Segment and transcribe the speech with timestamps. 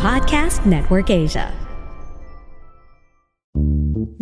[0.00, 1.52] Podcast Network Asia.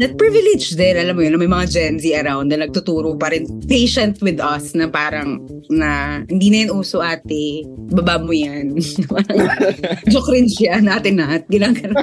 [0.03, 3.47] That privilege din, alam mo yun, may mga Gen Z around na nagtuturo pa rin
[3.63, 5.39] patient with us na parang
[5.71, 7.63] na hindi na yun uso ate,
[7.95, 8.75] baba mo yan.
[10.03, 11.95] medyo cringe yan natin na at ginaganon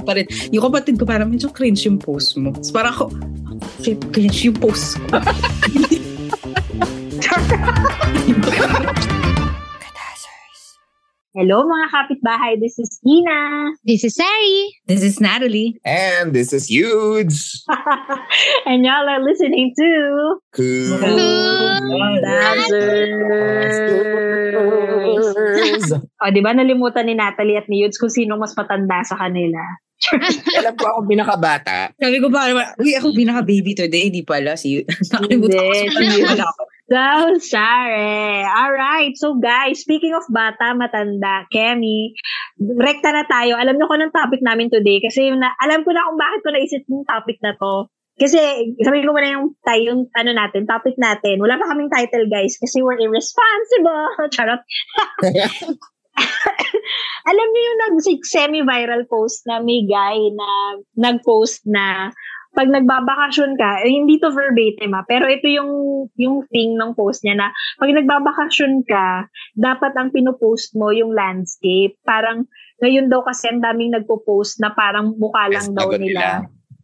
[0.08, 0.24] pa rin.
[0.48, 2.56] Yung kapatid ko parang medyo cringe yung post mo.
[2.64, 3.04] So parang ako,
[3.84, 5.20] shit, cringe yung post ko.
[11.30, 13.70] Hello mga kapitbahay, this is Ina.
[13.86, 14.74] This is Sari.
[14.90, 15.78] This is Natalie.
[15.86, 17.62] And this is huge.
[18.66, 19.90] and y'all are listening to
[20.50, 20.98] Cool.
[26.20, 29.62] O, di ba nalimutan ni Natalie at ni Yudes kung sino mas matanda sa kanila?
[30.56, 31.92] Alam ko ako pinakabata.
[31.96, 32.48] Sabi ko pa,
[32.80, 34.08] uy, ako pinaka-baby today.
[34.08, 34.56] Hindi pala.
[34.56, 34.80] Si,
[35.12, 36.64] nakalimutan ko.
[36.90, 36.98] So
[37.38, 38.42] sorry.
[38.42, 39.14] Alright.
[39.14, 42.18] So guys, speaking of bata, matanda, Kemi,
[42.58, 43.54] rekta na tayo.
[43.54, 46.50] Alam niyo ko ng topic namin today kasi na, alam ko na kung bakit ko
[46.50, 47.86] naisip yung topic na to.
[48.20, 48.36] Kasi,
[48.84, 51.40] sabi ko muna yung, tayo, yung ano natin, topic natin.
[51.40, 54.12] Wala pa kaming title, guys, kasi we're irresponsible.
[54.36, 54.60] Charot.
[57.30, 60.48] alam niyo yung nag semi-viral post na may guy na
[60.96, 62.10] nag-post na
[62.50, 65.70] pag nagbabakasyon ka, eh, hindi to verbatim ah, pero ito yung
[66.18, 71.94] yung thing ng post niya na pag nagbabakasyon ka, dapat ang pinopost mo yung landscape.
[72.02, 72.50] Parang
[72.82, 76.00] ngayon daw kasi ang daming nagpo-post na parang mukha lang Yes, daw nila.
[76.02, 76.28] nila.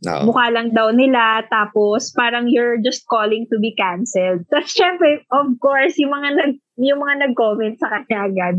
[0.05, 0.29] No.
[0.29, 4.45] Mukha lang daw nila, tapos parang you're just calling to be canceled.
[4.53, 8.57] Tapos syempre, of course, yung mga nag yung mga nag-comment sa kanya agad,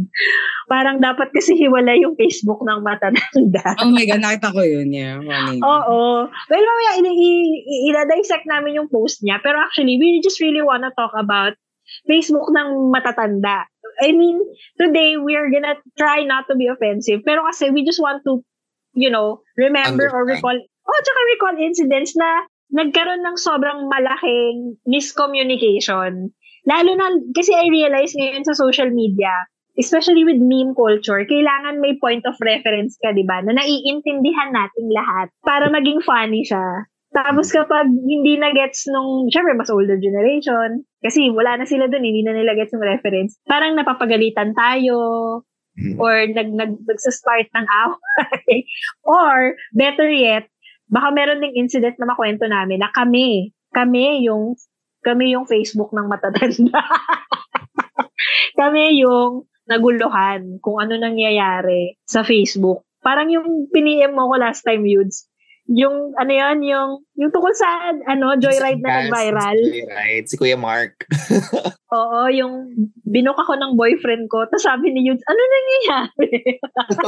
[0.66, 3.62] parang dapat kasi hiwala yung Facebook ng matatanda.
[3.86, 4.90] Oh my God, nakita ko yun.
[4.90, 5.62] Yeah, morning.
[5.62, 6.26] Oo.
[6.26, 9.38] Well, mamaya, i- i- i- ina-dissect namin yung post niya.
[9.38, 11.53] Pero actually, we just really wanna talk about
[12.09, 13.70] Facebook ng matatanda.
[14.02, 14.42] I mean,
[14.81, 17.22] today, we're gonna try not to be offensive.
[17.22, 18.42] Pero kasi we just want to,
[18.97, 20.42] you know, remember or Understand.
[20.42, 26.31] recall, oh, tsaka recall incidents na nagkaroon ng sobrang malaking miscommunication.
[26.68, 29.31] Lalo na, kasi I realize ngayon sa social media,
[29.80, 33.40] especially with meme culture, kailangan may point of reference ka, di ba?
[33.40, 36.90] Na naiintindihan nating lahat para maging funny siya.
[37.16, 42.03] Tapos kapag hindi na gets nung, syempre mas older generation, kasi wala na sila dun,
[42.03, 44.97] hindi na nila gets yung reference, parang napapagalitan tayo,
[45.78, 46.02] Mhm.
[46.02, 48.66] or nag, nag, nagsastart ng away.
[49.06, 50.50] or, better yet,
[50.88, 54.56] baka meron ding incident na makwento namin na kami, kami yung,
[55.03, 56.81] kami yung Facebook ng matatanda.
[58.59, 62.88] kami yung naguluhan kung ano nangyayari sa Facebook.
[63.03, 65.27] Parang yung piniem mo ko last time, Yudes,
[65.67, 69.59] yung ano yan, yung, yung tungkol sa ano, joyride na nag-viral.
[69.59, 70.28] Joyride.
[70.28, 71.03] Si Kuya Mark.
[71.97, 72.72] Oo, yung
[73.03, 74.47] binuk ako ng boyfriend ko.
[74.47, 76.31] Tapos sabi ni Yudes, ano nangyayari?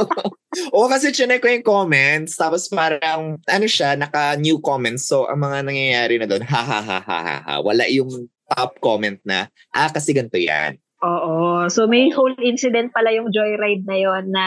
[0.76, 2.36] Oo, kasi chinek ko yung comments.
[2.36, 5.08] Tapos parang, ano siya, naka-new comments.
[5.08, 7.54] So, ang mga nangyayari na doon, ha ha ha ha ha ha.
[7.64, 10.76] Wala yung top comment na, ah, kasi ganito yan.
[11.00, 11.64] Oo.
[11.72, 14.46] So may whole incident pala yung joyride na yon na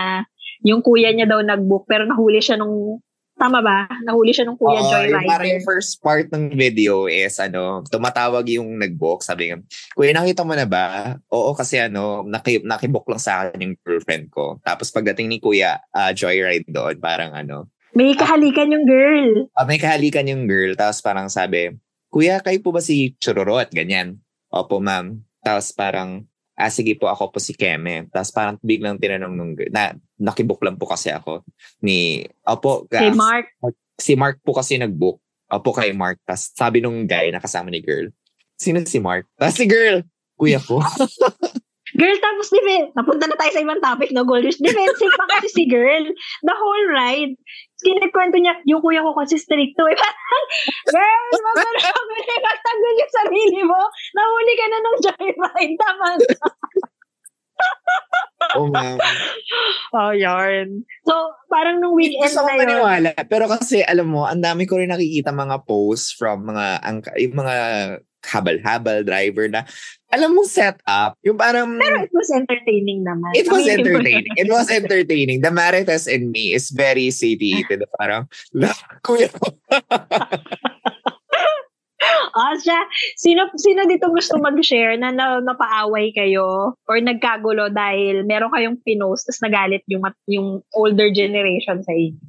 [0.62, 3.02] yung kuya niya daw nag-book pero nahuli siya nung
[3.44, 3.92] tama ba?
[4.08, 5.28] Nahuli siya nung kuya yung joyrider.
[5.28, 9.20] parang yung first part ng video is ano, tumatawag yung nag-book.
[9.20, 9.60] Sabi nga,
[9.92, 11.20] Kuya, nakita mo na ba?
[11.28, 14.64] Oo, kasi ano, naki, nakibook lang sa akin yung girlfriend ko.
[14.64, 19.52] Tapos pagdating ni Kuya, ah, joyride doon, parang ano, May kahalikan yung girl.
[19.54, 20.72] ah, may kahalikan yung girl.
[20.74, 21.76] Tapos parang sabi,
[22.08, 23.68] Kuya, kayo po ba si Chururot?
[23.70, 24.24] Ganyan.
[24.50, 25.20] Opo, ma'am.
[25.44, 26.24] Tapos parang,
[26.64, 28.08] ah, sige po, ako po si Keme.
[28.08, 31.44] Tapos parang biglang tinanong nung na, nakibook lang po kasi ako
[31.84, 33.52] ni, opo, Kay ah, Mark.
[34.00, 35.20] si Mark po kasi nag-book.
[35.52, 36.18] Opo kay Mark.
[36.24, 38.10] Tapos sabi nung guy na kasama ni girl,
[38.58, 39.28] sino si Mark?
[39.38, 40.02] Tapos si girl,
[40.40, 40.80] kuya ko.
[41.94, 42.90] Girl, tapos defense.
[42.98, 44.26] Napunta na tayo sa ibang topic, no?
[44.26, 44.58] Gold rush.
[44.58, 46.10] Defensive pa kasi si girl.
[46.42, 47.38] The whole ride.
[47.84, 49.86] Kinikwento niya, yung kuya ko kasi stricto.
[49.94, 50.46] Eh, parang,
[50.92, 52.16] girl, wag mo na kami
[52.46, 53.80] magtanggol yung sarili mo.
[54.14, 55.76] Nahuli ka na ng joyride.
[55.82, 56.28] Tama na.
[58.60, 58.98] oh, ma'am.
[59.94, 60.84] Oh, yarn.
[61.08, 61.14] So,
[61.50, 62.62] parang nung weekend Gusto na yun.
[62.66, 63.12] maniwala.
[63.26, 67.56] Pero kasi, alam mo, ang dami ko rin nakikita mga posts from mga, ang, mga
[68.24, 69.68] habal-habal driver na
[70.14, 73.32] alam mo set up yung parang Pero it was entertaining naman.
[73.36, 78.26] it was entertaining it was entertaining the Marites and me is very satiated parang
[79.04, 79.28] kuya
[82.34, 82.76] Ah, siya.
[83.16, 89.30] Sino, sino dito gusto mag-share na, na napaaway kayo or nagkagulo dahil meron kayong pinost
[89.30, 92.20] tapos nagalit yung, mat- yung older generation sa inyo?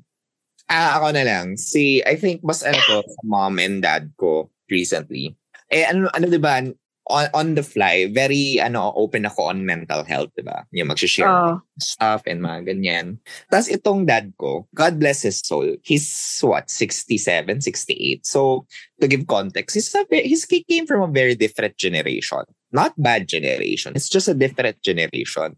[0.69, 1.57] Ah, ako na lang.
[1.57, 5.33] Si, I think, mas ano to, sa mom and dad ko recently.
[5.73, 6.61] Eh, ano, ano diba,
[7.07, 10.65] on, on the fly, very, ano, open ako on mental health, diba?
[10.73, 11.61] Yung mag-share Oh.
[11.77, 13.21] stuff and mga ganyan.
[13.53, 16.09] Tapos itong dad ko, God bless his soul, he's
[16.41, 18.25] what, 67, 68.
[18.25, 18.67] So,
[19.01, 22.45] to give context, he's, a, he's, he came from a very different generation.
[22.73, 23.93] Not bad generation.
[23.95, 25.57] It's just a different generation.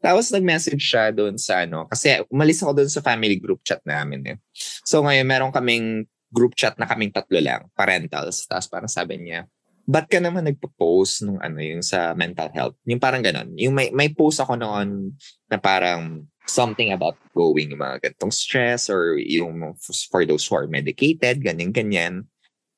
[0.00, 4.24] Tapos nag-message siya doon sa ano, kasi umalis ako doon sa family group chat namin
[4.28, 4.36] eh.
[4.84, 8.46] So ngayon meron kaming group chat na kaming tatlo lang, parentals.
[8.46, 9.50] Tapos parang sabi niya,
[9.90, 12.78] ba't ka naman nagpo-post nung ano, yung sa mental health?
[12.86, 13.50] Yung parang ganon.
[13.58, 15.18] Yung may, may post ako noon
[15.50, 19.74] na parang something about going yung mga ganitong stress or yung
[20.10, 22.26] for those who are medicated, ganyan-ganyan.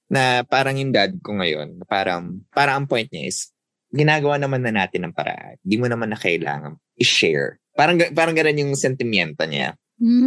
[0.09, 3.53] Na parang yung dad ko ngayon, parang, parang ang point niya is,
[3.93, 5.61] ginagawa naman na natin ng paraan.
[5.61, 7.61] Hindi mo naman na kailangan i-share.
[7.77, 9.77] Parang, parang ganun yung sentimiento niya.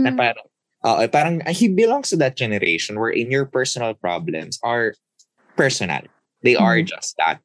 [0.05, 0.45] Na parang,
[0.85, 4.93] oo, parang uh, he belongs to that generation wherein your personal problems are
[5.57, 6.05] personal.
[6.45, 7.41] They are just that.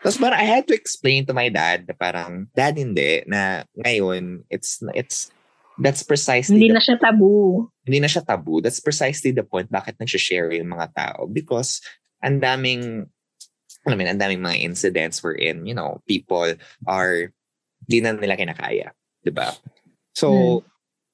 [0.00, 4.48] Tapos parang I had to explain to my dad na parang, dad hindi, na ngayon,
[4.48, 5.28] it's, it's,
[5.76, 7.68] that's precisely Hindi the na siya tabu.
[7.84, 8.60] hindi na siya taboo.
[8.64, 11.28] That's precisely the point bakit nagsha-share yung mga tao.
[11.28, 11.84] Because
[12.24, 13.08] ang daming,
[13.88, 16.52] I mean, ang daming mga incidents wherein, you know, people
[16.88, 17.32] are,
[17.88, 18.92] di na nila kinakaya.
[19.24, 19.56] Diba?
[20.16, 20.64] So,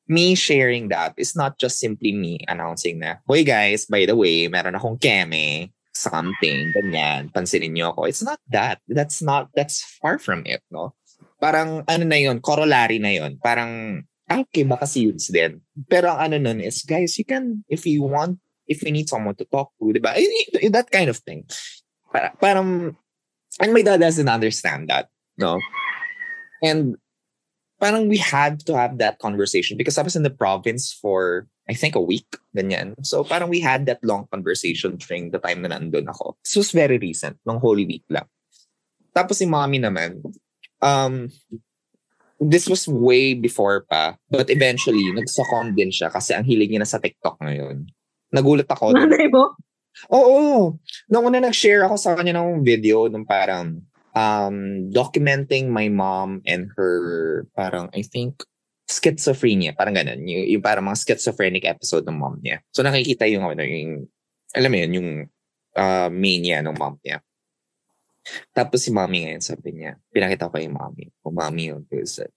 [0.09, 4.49] me sharing that is not just simply me announcing na, Hoy guys, by the way,
[4.49, 8.07] meron akong keme, something, ganyan, pansinin niyo ako.
[8.07, 8.79] It's not that.
[8.87, 10.95] That's not, that's far from it, no?
[11.41, 13.41] Parang, ano na yun, corollary na yun.
[13.43, 15.61] Parang, ah, okay, baka si Yudes din.
[15.89, 18.39] Pero ang ano nun is, guys, you can, if you want,
[18.69, 20.15] if you need someone to talk to, di ba?
[20.17, 21.49] Eh, That kind of thing.
[22.13, 22.95] Para, parang,
[23.61, 25.59] and my dad doesn't understand that, no?
[26.63, 26.97] And
[27.81, 31.75] parang we had to have that conversation because I was in the province for, I
[31.75, 32.27] think, a week,
[32.57, 32.95] ganyan.
[33.05, 36.37] So parang we had that long conversation during the time na nandun ako.
[36.45, 38.27] This was very recent, nung Holy Week lang.
[39.13, 40.21] Tapos si mommy naman,
[40.81, 41.29] um,
[42.41, 46.89] this was way before pa, but eventually, nagsakon din siya kasi ang hilig niya na
[46.89, 47.89] sa TikTok ngayon.
[48.33, 48.93] Nagulat ako.
[48.93, 49.57] Nanay mo?
[50.13, 50.77] Oo.
[51.09, 53.81] Nung una nag-share ako sa kanya ng video nung parang
[54.17, 58.41] um, documenting my mom and her parang, I think,
[58.89, 59.77] schizophrenia.
[59.77, 60.25] Parang ganun.
[60.25, 62.65] Yung, yung parang mga schizophrenic episode ng mom niya.
[62.73, 64.09] So nakikita yung, ano, yung
[64.57, 65.11] alam mo yun, yung
[65.77, 67.21] uh, mania ng mom niya.
[68.51, 71.07] Tapos si mommy ngayon sabi niya, pinakita ko kay mommy.
[71.23, 71.87] O mommy yun,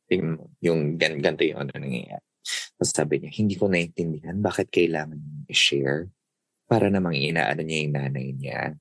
[0.05, 2.21] tingnan mo, yung gan ganito yung ano nangyayari.
[2.77, 5.17] Tapos sabi niya, hindi ko naintindihan bakit kailangan
[5.49, 6.11] i-share
[6.69, 8.77] para namang inaano niya yung nanay niya.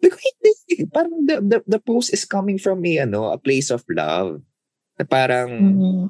[0.00, 0.52] Because hindi,
[0.88, 4.40] parang the, the, the post is coming from a, ano, a place of love.
[4.98, 6.04] Na parang, Mhm.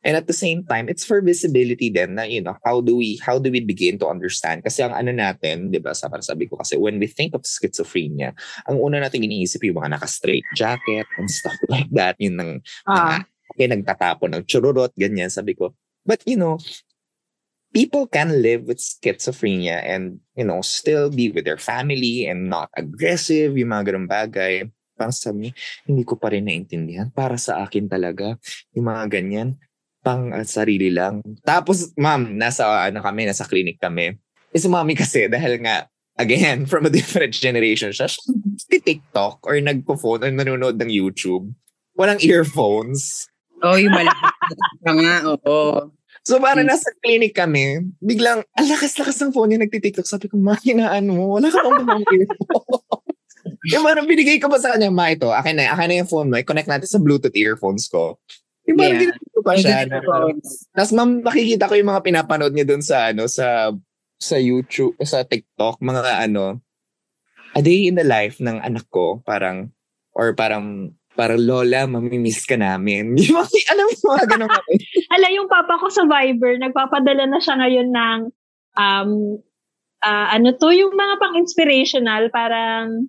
[0.00, 3.20] and at the same time, it's for visibility then na, you know, how do we,
[3.20, 4.64] how do we begin to understand?
[4.64, 7.44] Kasi ang ano natin, di ba, sa parang sabi ko kasi, when we think of
[7.44, 8.32] schizophrenia,
[8.64, 12.52] ang una natin iniisip yung mga naka-straight jacket and stuff like that, yung nang,
[12.88, 13.20] Ah.
[13.52, 15.76] okay, nagtatapon ng chururot, ganyan, sabi ko.
[16.08, 16.56] But, you know,
[17.70, 22.70] people can live with schizophrenia and, you know, still be with their family and not
[22.74, 24.66] aggressive, yung mga ganun bagay.
[24.98, 25.54] Parang sabi
[25.86, 27.08] hindi ko pa rin naintindihan.
[27.14, 28.36] Para sa akin talaga,
[28.74, 29.48] yung mga ganyan,
[30.00, 31.20] pang uh, sarili lang.
[31.44, 34.16] Tapos, ma'am, nasa, ano kami, nasa clinic kami.
[34.50, 35.86] Eh, si mami kasi, dahil nga,
[36.18, 41.52] again, from a different generation siya, siya TikTok or nagpo-phone or nanonood ng YouTube.
[41.94, 43.28] Walang earphones.
[43.60, 44.24] Oh, yung malaki
[44.84, 45.92] ka nga, oo.
[46.20, 46.72] So parang Mm.
[46.72, 50.04] nasa clinic kami, biglang, ang lakas-lakas ng phone niya nagtitiktok.
[50.04, 51.40] Sabi ko, ma, hinaan mo.
[51.40, 53.08] Wala ka bang earphone?
[53.72, 56.28] yung parang binigay ko pa sa kanya, ma, ito, akin na, akin na yung phone
[56.28, 56.36] mo.
[56.36, 58.20] I-connect natin sa Bluetooth earphones ko.
[58.68, 59.02] Yung parang Yeah.
[59.08, 59.76] ginagawa ko pa siya.
[60.76, 63.72] Tapos ma'am, nakikita ko yung mga pinapanood niya dun sa, ano, sa,
[64.20, 66.60] sa YouTube, sa TikTok, mga ano,
[67.56, 69.72] a day in the life ng anak ko, parang,
[70.12, 73.12] or parang, parang lola, mamimiss ka namin.
[73.20, 74.48] Yung mga, alam mo, ganun.
[75.12, 78.20] Ala, yung papa ko sa Viber, nagpapadala na siya ngayon ng,
[78.80, 79.10] um,
[80.00, 83.04] ah, ano to, yung mga pang-inspirational, parang,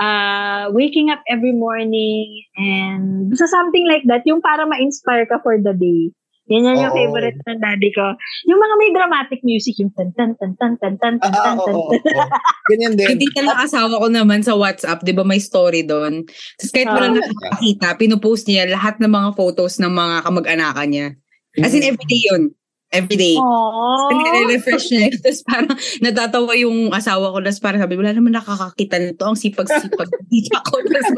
[0.00, 5.60] uh, waking up every morning, and basta something like that, yung para ma-inspire ka for
[5.60, 6.08] the day.
[6.52, 8.12] Yan yan yung favorite ng daddy ko.
[8.44, 11.56] Yung mga may dramatic music, yung tan tan tan tan tan tan tan Ah, tan
[11.56, 11.72] tan.
[11.72, 11.90] oo.
[12.70, 13.16] Ganyan din.
[13.16, 16.28] Hindi ka lang asawa ko naman sa WhatsApp, di ba may story doon.
[16.60, 17.14] Tapos kahit wala Ah.
[17.16, 21.08] nakakita, pinupost niya lahat ng mga photos ng mga kamag-anakan niya.
[21.56, 22.52] As in, everyday yun.
[22.92, 23.40] Everyday.
[23.40, 24.12] Aww.
[24.12, 25.08] Nire-refresh niya.
[25.16, 27.40] Tapos parang natatawa yung asawa ko.
[27.40, 29.24] Tapos parang sabi, wala naman nakakakita nito.
[29.24, 30.12] Ang sipag-sipag.
[30.28, 30.74] Hindi ako.
[30.84, 31.08] Tapos,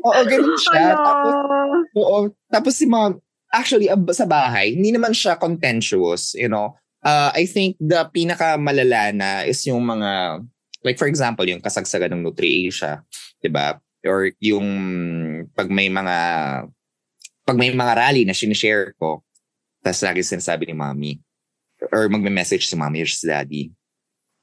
[0.00, 0.96] Oo, ganun siya.
[0.96, 1.34] Tapos,
[1.92, 2.18] oo.
[2.48, 3.20] Tapos si mom,
[3.52, 6.74] actually, ab- sa bahay, hindi naman siya contentious, you know.
[7.00, 10.42] Uh, I think the pinakamalala na is yung mga,
[10.84, 13.02] like for example, yung kasagsagan ng Nutri-Asia,
[13.40, 13.76] di ba?
[14.04, 14.68] Or yung
[15.52, 16.16] pag may mga,
[17.44, 19.24] pag may mga rally na sinishare ko,
[19.80, 21.12] tapos lagi sinasabi ni mommy,
[21.88, 23.72] or magme-message si mommy or si daddy,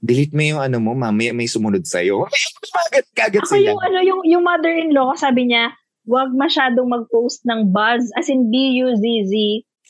[0.01, 2.25] delete mo yung ano mo, mami, may sumunod sa'yo.
[2.89, 3.67] Kagat, kagat Ako sila.
[3.73, 5.73] yung ano yung yung mother-in-law ko sabi niya,
[6.07, 9.33] wag masyadong mag-post ng buzz as in B-U-Z-Z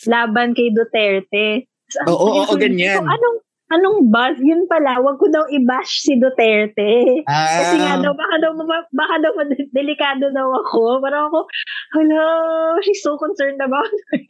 [0.06, 1.70] laban kay Duterte.
[2.04, 3.00] Oo, oo, ko, ganyan.
[3.00, 4.38] Anong anong buzz?
[4.38, 7.22] Yun pala, wag ko daw i-bash si Duterte.
[7.24, 8.02] Kasi nga Ah.
[8.02, 8.52] daw, baka daw,
[8.90, 9.32] baka daw,
[9.72, 11.00] delikado daw ako.
[11.00, 11.40] Parang ako,
[11.94, 12.26] hello,
[12.82, 14.26] she's so concerned about me.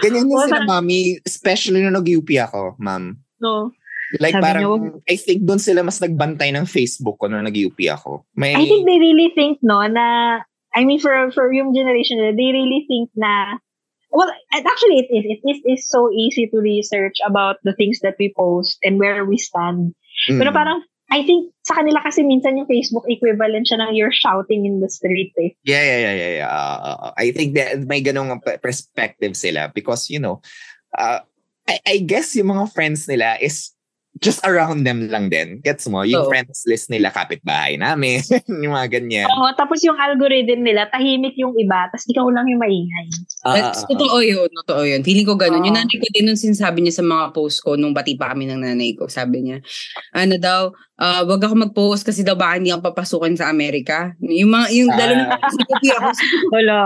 [0.00, 1.20] Ganyan din Oo, sila, mami.
[1.22, 3.16] Especially nung nag-UP ako, ma'am.
[3.38, 3.70] no.
[4.18, 7.78] Like Sabi parang, wag- I think doon sila mas nagbantay ng Facebook ko nung nag-UP
[7.86, 8.26] ako.
[8.34, 10.42] May, I think they really think, no, na,
[10.74, 13.58] I mean, for, for yung generation they really think na,
[14.10, 18.16] well, actually, it is, it is, is so easy to research about the things that
[18.18, 19.94] we post and where we stand.
[20.28, 20.38] Mm.
[20.38, 24.66] Pero parang, I think, sa kanila kasi minsan yung Facebook equivalent siya ng you're shouting
[24.66, 25.54] in the street eh.
[25.66, 26.32] Yeah, yeah, yeah, yeah.
[26.38, 26.50] yeah.
[26.50, 30.42] Uh, uh, uh, I think that may ganong pe- perspective sila because, you know,
[30.98, 31.20] uh,
[31.66, 33.74] I, I guess yung mga friends nila is
[34.20, 35.64] just around them lang din.
[35.64, 36.04] Gets mo?
[36.04, 36.30] Yung Oo.
[36.30, 38.20] friends list nila, kapitbahay namin.
[38.62, 39.26] yung mga ganyan.
[39.32, 43.06] Oo, tapos yung algorithm nila, tahimik yung iba, tapos ikaw lang yung maingay.
[43.48, 43.72] Ah.
[43.72, 45.00] totoo yun, totoo yun.
[45.00, 45.64] Feeling ko ganun.
[45.64, 45.80] Yung Oo.
[45.80, 48.60] nanay ko din nung sinasabi niya sa mga post ko, nung bati pa kami ng
[48.60, 49.64] nanay ko, sabi niya,
[50.12, 50.68] ano daw,
[51.00, 54.12] ah, wag ako mag-post kasi daw baka hindi ako papasukin sa Amerika.
[54.20, 56.08] Yung mga, yung, lalo na kasi ako,
[56.52, 56.76] Wala.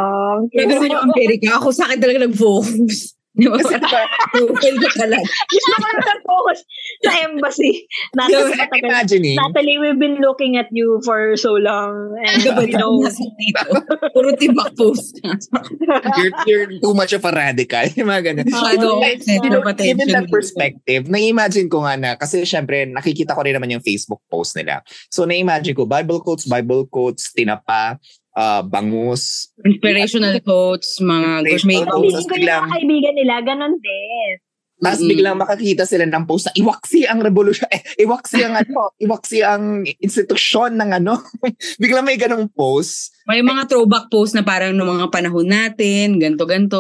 [0.55, 3.24] naman yung Amerika, ako sa akin talaga nag-focus.
[3.35, 3.59] Di ba?
[3.59, 5.27] Kasi diba, Profile ko talaga.
[5.27, 6.59] Gusto ko na focus
[7.03, 7.73] sa embassy.
[8.15, 12.15] Natalie, I'm imagining, Natalie, we've been looking at you for so long.
[12.23, 13.67] And, Diba, you know, dito.
[14.15, 15.19] Puro tibak post.
[16.19, 17.87] you're, you're too much of a radical.
[17.99, 18.47] Yung mga ganun.
[18.47, 22.47] Masyado Like, center you know, of attention given that perspective, na-imagine ko nga na, kasi
[22.47, 24.87] syempre, nakikita ko rin naman yung Facebook post nila.
[25.11, 27.99] So, na-imagine ko, Bible quotes, Bible quotes, tinapa,
[28.37, 29.51] uh, bangus.
[29.65, 32.27] Inspirational quotes, mga gourmet quotes.
[32.29, 34.37] yung mga kaibigan nila, ganun din.
[34.75, 35.13] Tapos Mm-mm.
[35.17, 39.87] biglang makakita sila ng post na iwaksi ang revolusyon, eh, iwaksi ang ano, iwaksi ang
[40.03, 41.23] institusyon ng ano.
[41.83, 43.15] biglang may ganong post.
[43.25, 46.77] May mga throwback post na parang noong mga panahon natin, ganto-ganto,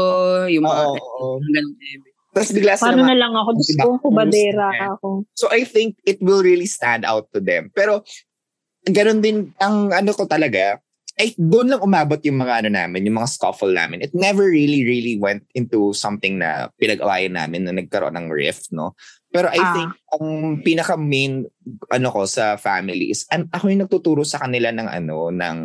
[0.50, 1.38] yung mga oo.
[1.40, 1.72] ganun.
[2.34, 3.48] Tapos bigla sila Paano na lang ako?
[3.54, 3.82] Diyos Diba?
[3.86, 4.90] ko, kubadera Yeah.
[4.98, 5.08] ako.
[5.38, 7.70] So I think it will really stand out to them.
[7.72, 8.02] Pero
[8.84, 10.82] ganun din ang ano ko talaga,
[11.14, 14.02] ay doon lang umabot yung mga ano namin, yung mga scuffle namin.
[14.02, 18.98] It never really really went into something na pinag-awayan namin na nagkaroon ng rift, no?
[19.30, 19.72] Pero I Ah.
[19.74, 20.26] think ang
[20.62, 21.46] pinaka main
[21.90, 25.58] ano ko sa family is an, ako yung nagtuturo sa kanila ng ano ng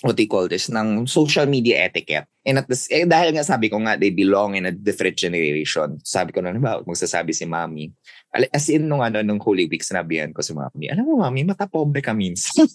[0.00, 2.24] what you call this, ng social media etiquette.
[2.48, 6.00] And at this, eh, dahil nga sabi ko nga, they belong in a different generation.
[6.00, 7.92] Sabi ko na, ba, magsasabi si mami.
[8.30, 11.66] As in, nung, ano, nung Holy Week, sinabihan ko si mami, alam mo mami, mata
[11.66, 12.62] pobre ka minsan.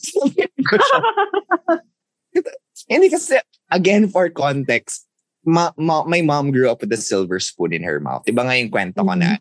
[2.91, 3.39] Hindi kasi,
[3.71, 5.07] again, for context,
[5.47, 8.27] ma, ma, my mom grew up with a silver spoon in her mouth.
[8.27, 9.39] Diba nga yung kwento ko na,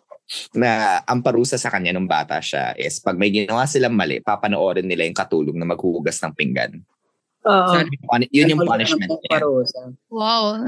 [0.54, 4.86] na ang parusa sa kanya nung bata siya is pag may ginawa silang mali, papanoorin
[4.86, 6.80] nila yung katulong na maghuhugas ng pinggan.
[7.44, 9.36] Puni- yun yung punishment niya.
[9.36, 9.92] Parusa.
[10.08, 10.64] Wow.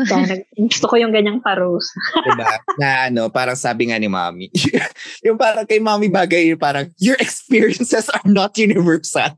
[0.68, 1.88] Gusto ko yung ganyang parus.
[2.20, 2.46] diba?
[2.76, 4.52] Na ano, parang sabi nga ni mami,
[5.26, 9.32] yung parang kay mami bagay, yung parang, your experiences are not universal.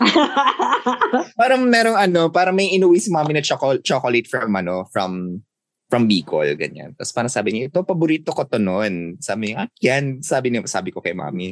[1.40, 5.38] parang merong ano, parang may inuwi si mami na chocolate, chocolate from ano, from
[5.90, 6.94] from Bicol, ganyan.
[6.94, 9.18] Tapos parang sabi niya, ito, paborito ko to noon.
[9.18, 10.22] Sabi niya, ah, yan.
[10.22, 11.50] Sabi, niya, sabi ko kay mami.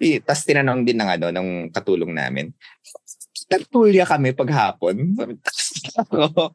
[0.00, 2.56] Eh, Tapos tinanong din ng ano, ng katulong namin.
[3.46, 5.14] Tertulia kami paghapon.
[5.96, 6.54] Ako,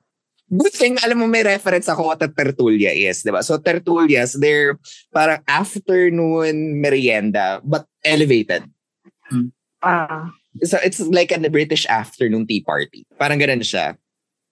[0.52, 3.40] Good thing, alam mo, may reference ako what a tertulia is, di ba?
[3.40, 4.76] So, tertulias, they're
[5.08, 8.68] parang afternoon merienda, but elevated.
[9.80, 10.28] Ah.
[10.60, 13.08] So, it's like a British afternoon tea party.
[13.16, 13.96] Parang ganun siya.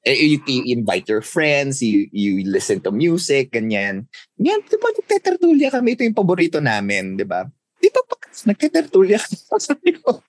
[0.07, 4.07] Eh, You, you invite your friends, you, you listen to music, ganyan.
[4.39, 5.99] Yan, di ba, nagtetertulia kami.
[5.99, 7.43] Ito yung paborito namin, di ba?
[7.75, 9.35] Di ba, pag nagtetertulia kami,
[9.67, 10.23] sabi ko,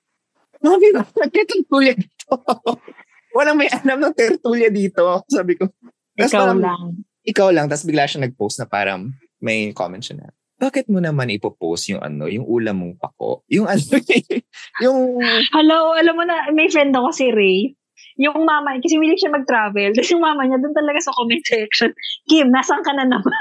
[0.61, 2.33] Mami, nagtetertulia dito.
[3.37, 5.25] Walang may alam ng tertulia dito.
[5.31, 5.71] Sabi ko.
[6.19, 6.85] Tapos Ikaw parang, lang.
[7.25, 10.29] ikaw lang, tapos bigla siya nag-post na parang may comment siya na,
[10.61, 13.49] bakit mo naman ipopost yung ano, yung ulam mong pako?
[13.49, 13.81] Yung ano,
[14.85, 15.17] yung...
[15.57, 17.73] Hello, alam mo na, may friend ako si Ray.
[18.21, 19.93] Yung mama, kasi willing siya mag-travel.
[19.97, 21.97] Tapos yung mama niya, doon talaga sa comment section,
[22.29, 23.33] Kim, nasan ka na naman?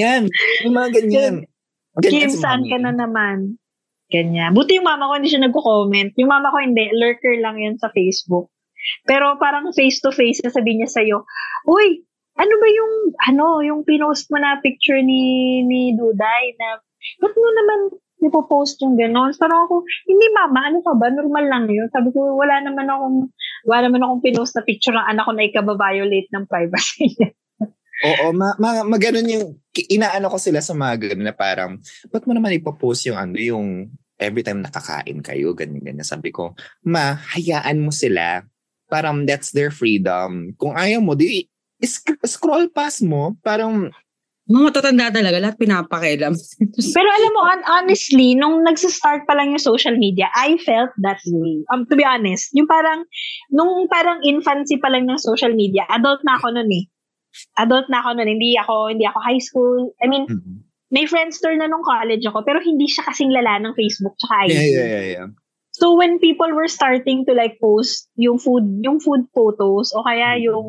[0.00, 0.22] Yan,
[0.64, 1.34] yung mga ganyan.
[2.00, 3.60] Kim, saan ka na naman?
[4.10, 4.50] Ganyan.
[4.52, 6.18] Buti yung mama ko hindi siya nagko-comment.
[6.18, 8.50] Yung mama ko hindi, lurker lang yan sa Facebook.
[9.06, 11.22] Pero parang face-to-face, sasabihin niya sa'yo,
[11.70, 12.02] Uy,
[12.34, 12.92] ano ba yung,
[13.30, 16.80] ano, yung pinost mo na picture ni, ni Duday na,
[17.22, 17.80] ba't mo naman
[18.20, 19.32] ipopost yung gano'n?
[19.40, 21.08] Parang ako, hindi mama, ano ka ba?
[21.08, 21.88] Normal lang yun.
[21.88, 23.32] Sabi ko, wala naman akong,
[23.64, 27.30] wala naman akong pinost na picture ng anak ko na ikababiolate ng privacy niya.
[28.00, 29.46] Oo, ma, ma, ma ganun yung,
[29.92, 31.76] inaano ko sila sa mga ganun na parang,
[32.08, 36.06] ba't mo naman ipopost yung ano, yung every time nakakain kayo, ganyan, ganyan.
[36.06, 36.52] Sabi ko,
[36.84, 38.44] ma, hayaan mo sila.
[38.88, 40.52] Parang that's their freedom.
[40.60, 41.48] Kung ayaw mo, di,
[41.80, 43.36] sk- scroll past mo.
[43.40, 43.88] Parang,
[44.50, 46.34] Mga matatanda talaga, lahat pinapakialam.
[46.98, 51.22] Pero alam mo, on, honestly, nung nagsistart pa lang yung social media, I felt that
[51.30, 51.62] way.
[51.70, 53.06] Um, to be honest, yung parang,
[53.54, 56.90] nung parang infancy pa lang ng social media, adult na ako nun eh.
[57.58, 59.94] Adult na ako nun, hindi ako, hindi ako high school.
[60.02, 63.74] I mean, mm, may friendster na nung college ako, pero hindi siya kasing lala ng
[63.78, 64.50] Facebook tsaka IG.
[64.50, 65.28] yeah, yeah, yeah, yeah.
[65.70, 70.36] So when people were starting to like post yung food, yung food photos o kaya
[70.36, 70.42] Mm.
[70.50, 70.66] yung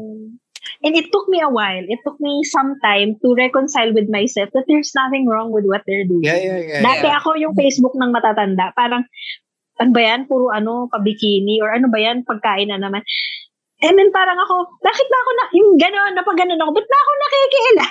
[0.86, 1.82] and it took me a while.
[1.82, 5.82] It took me some time to reconcile with myself that there's nothing wrong with what
[5.86, 6.26] they're doing.
[6.26, 6.82] Yeah, yeah, yeah.
[6.86, 7.18] Dati yeah.
[7.18, 8.74] ako yung Facebook ng matatanda.
[8.78, 9.06] Parang,
[9.82, 10.30] ano ba yan?
[10.30, 12.22] Puro ano, pabikini or ano ba yan?
[12.26, 13.02] Pagkain na naman.
[13.82, 16.86] And then parang ako, bakit ba ako na, yung gano'n, na pag gano'n ako, ba't
[16.86, 17.88] ba ako nakikiila?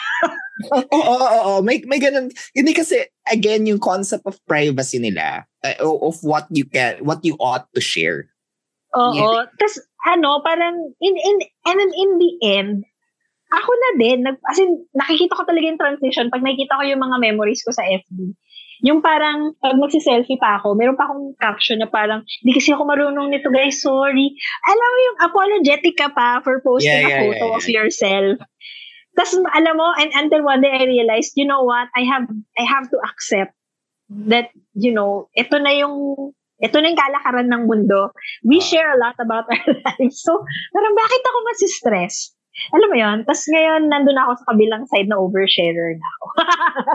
[0.70, 1.60] Oo, oo, oo, oo.
[1.66, 2.30] May, may ganun.
[2.54, 7.34] Hindi kasi, again, yung concept of privacy nila, uh, of what you can, what you
[7.42, 8.30] ought to share.
[8.94, 9.42] Oo.
[9.58, 12.86] Tapos, ano, parang, in, in, and then in the end,
[13.50, 17.02] ako na din, nag, as in, nakikita ko talaga yung transition pag nakikita ko yung
[17.02, 18.38] mga memories ko sa FB.
[18.86, 22.88] Yung parang, pag magsiselfie pa ako, meron pa akong caption na parang, di kasi ako
[22.88, 24.32] marunong nito guys, sorry.
[24.64, 28.36] Alam mo yung apologetic ka pa for posting Yeah, a yeah, photo yeah, of yourself.
[29.18, 32.24] Tapos, alam mo, and until one day I realized, you know what, I have,
[32.56, 33.52] I have to accept
[34.30, 35.94] that, you know, ito na yung
[36.60, 38.12] ito na yung kalakaran ng mundo.
[38.44, 38.64] We Ah.
[38.64, 39.64] share a lot about our
[39.96, 40.20] lives.
[40.20, 40.32] So,
[40.72, 42.16] parang bakit ako masistress?
[42.76, 46.26] Alam mo yon Tapos ngayon, nandun ako sa kabilang side na oversharer na ako.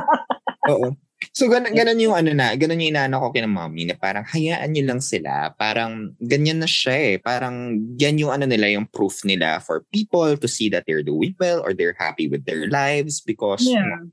[0.71, 0.88] Oo.
[1.33, 4.69] So, ganun, ganun yung ano na, ganun yung inaano ko kina mommy na parang hayaan
[4.75, 5.55] nyo lang sila.
[5.57, 7.15] Parang ganyan na siya eh.
[7.17, 11.33] Parang yan yung ano nila, yung proof nila for people to see that they're doing
[11.39, 14.05] well or they're happy with their lives because Yeah.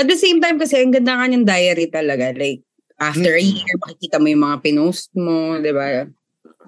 [0.00, 2.34] At the same time kasi, ang ganda nga ng diary talaga.
[2.34, 2.64] Like,
[2.98, 3.52] after a Mm.
[3.54, 6.08] year, makikita mo yung mga pinost mo, di ba?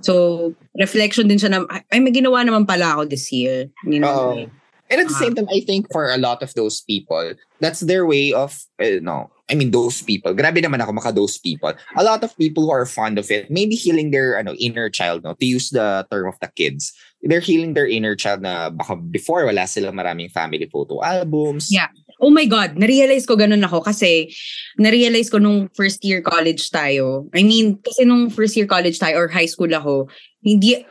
[0.04, 1.58] So, reflection din siya na,
[1.90, 3.66] ay, may ginawa naman pala ako this year.
[3.82, 4.36] You know?
[4.38, 4.46] Oo.
[4.90, 8.06] And at the same time, I think for a lot of those people, that's their
[8.06, 10.34] way of, uh, no, I mean, those people.
[10.36, 11.72] Grabe naman ako maka those people.
[11.96, 15.24] A lot of people who are fond of it, maybe healing their ano, inner child,
[15.24, 15.32] no?
[15.34, 16.92] To use the term of the kids.
[17.22, 21.72] They're healing their inner child na baka before wala silang maraming family photo albums.
[21.72, 21.88] Yeah.
[22.20, 24.34] Oh my God, narealize ko ganun ako kasi
[24.76, 27.30] narealize ko nung first year college tayo.
[27.32, 30.10] I mean, kasi nung first year college tayo or high school ako,
[30.42, 30.82] hindi,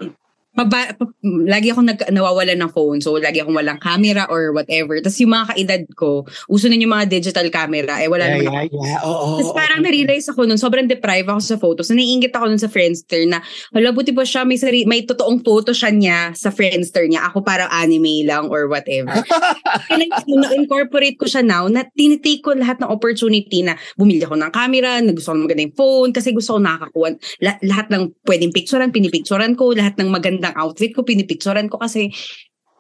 [0.58, 1.13] paba, pa-
[1.46, 2.98] lagi akong nag, nawawala ng phone.
[2.98, 4.98] So, lagi akong walang camera or whatever.
[4.98, 8.02] Tapos yung mga kaedad ko, uso na yung mga digital camera.
[8.02, 9.00] Eh, wala yeah, naman yeah, yeah.
[9.06, 9.38] Oo.
[9.38, 11.93] Tapos parang na-realize ako nun, sobrang deprive ako sa photos.
[11.93, 13.38] Naiingit ako nun sa Friendster na,
[13.70, 17.30] hala, buti pa siya, may, sari- may totoong photo siya niya sa Friendster niya.
[17.30, 19.13] Ako parang anime lang or whatever.
[19.93, 24.98] Na-incorporate ko siya now na tinitake ko lahat ng opportunity na bumili ako ng camera,
[25.06, 27.10] na gusto ko ng magandang phone, kasi gusto ko nakakakuha.
[27.46, 29.70] La- lahat ng pwedeng picturean, pinipicturean ko.
[29.78, 30.10] Lahat ng
[30.48, 32.14] magandang outfit ko, pinipicturean ko kasi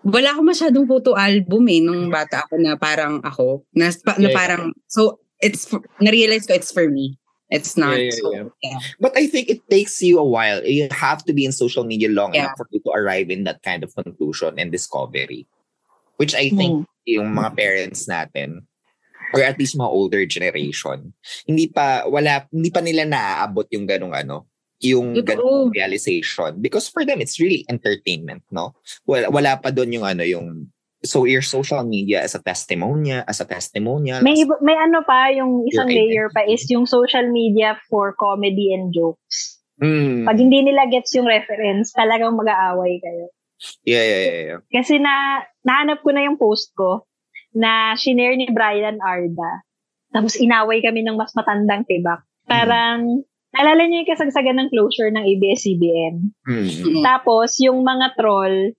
[0.07, 3.67] wala ako masyadong photo album eh nung bata ako na parang ako.
[3.75, 7.19] Na, na parang, so it's, for- na-realize ko it's for me.
[7.47, 7.95] It's not.
[7.95, 8.47] Yeah, yeah, so, yeah.
[8.63, 8.79] yeah.
[8.99, 10.63] But I think it takes you a while.
[10.63, 12.51] You have to be in social media long Yeah.
[12.51, 15.47] enough for you to arrive in that kind of conclusion and discovery.
[16.19, 18.67] Which I think yung mga parents natin,
[19.31, 21.13] or at least mga older generation,
[21.47, 24.49] hindi pa, wala, hindi pa nila naaabot yung ganong ano,
[24.81, 26.61] yung ganong realization.
[26.61, 28.77] Because for them, it's really entertainment, no?
[29.09, 30.69] Wala, wala pa doon yung ano, yung,
[31.01, 34.21] so your social media as a testimonial, as a testimonial.
[34.21, 38.73] May, iba- may ano pa, yung isang layer pa is yung social media for comedy
[38.73, 39.57] and jokes.
[39.81, 40.25] Mm.
[40.25, 43.29] Pag hindi nila gets yung reference, talagang mag-aaway kayo.
[43.85, 44.59] Yeah, yeah, yeah, yeah.
[44.69, 47.05] Kasi na, nahanap ko na yung post ko
[47.57, 49.65] na shinare ni Brian Arda.
[50.13, 52.21] Tapos inaway kami ng mas matandang tibak.
[52.45, 53.25] Parang,
[53.57, 56.15] naalala niyo yung kasagsagan ng closure ng ABS-CBN.
[56.45, 56.69] Mm.
[56.69, 57.01] Mm.
[57.01, 58.77] Tapos, yung mga troll,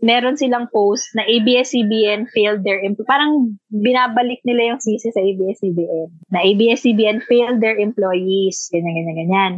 [0.00, 6.32] meron silang post na ABS-CBN failed their, em- parang binabalik nila yung sisi sa ABS-CBN.
[6.32, 8.72] Na ABS-CBN failed their employees.
[8.72, 9.54] Ganyan, ganyan, ganyan.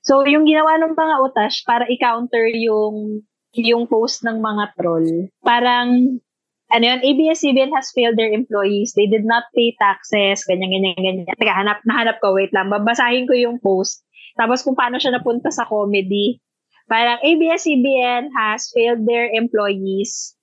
[0.00, 3.20] So, yung ginawa ng mga utash para i-counter yung
[3.56, 6.20] yung post ng mga troll, parang
[6.72, 8.94] ano yun, ABS-CBN has failed their employees.
[8.98, 11.26] They did not pay taxes, ganyan, ganyan, ganyan.
[11.38, 12.70] Teka, hanap, nahanap ko, wait lang.
[12.70, 14.02] Babasahin ko yung post.
[14.34, 16.42] Tapos kung paano siya napunta sa comedy.
[16.86, 20.34] Parang ABS-CBN has failed their employees.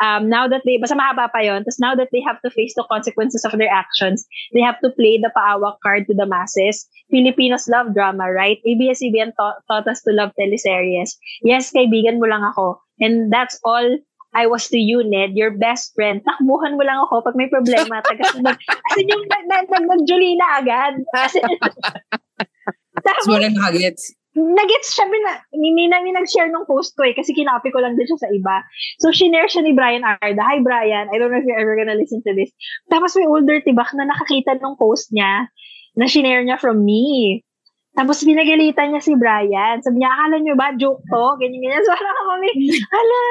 [0.00, 2.72] Um, now that they, basta mahaba pa yon, tapos now that they have to face
[2.72, 4.24] the consequences of their actions,
[4.56, 6.88] they have to play the paawak card to the masses.
[7.12, 8.64] Filipinos love drama, right?
[8.64, 11.20] ABS-CBN taught, taught us to love teleseries.
[11.44, 12.80] Yes, kaibigan mo lang ako.
[12.96, 16.22] And that's all I was to you, Ned, your best friend.
[16.22, 17.98] Takbuhan mo lang ako pag may problema.
[18.06, 21.02] Taga, nag, as in yung nag, nag, nag, nag-Julina agad.
[21.18, 21.42] As in,
[23.06, 24.14] Tapos wala nakagets.
[24.30, 28.06] Nagets siya, mina, hindi namin nag-share ng post ko eh, kasi kinapi ko lang din
[28.06, 28.62] siya sa iba.
[29.02, 30.38] So, shinare siya ni Brian Arda.
[30.38, 31.10] Hi, Brian.
[31.10, 32.54] I don't know if you're ever gonna listen to this.
[32.86, 35.50] Tapos may older tibak na nakakita ng post niya,
[35.98, 37.42] na shinare niya from me.
[37.90, 39.82] Tapos pinagalitan niya si Brian.
[39.82, 41.24] Sabi niya, akala niyo ba, joke to?
[41.42, 41.82] Ganyan, ganyan.
[41.82, 42.48] So, parang kami,
[42.94, 43.22] hala.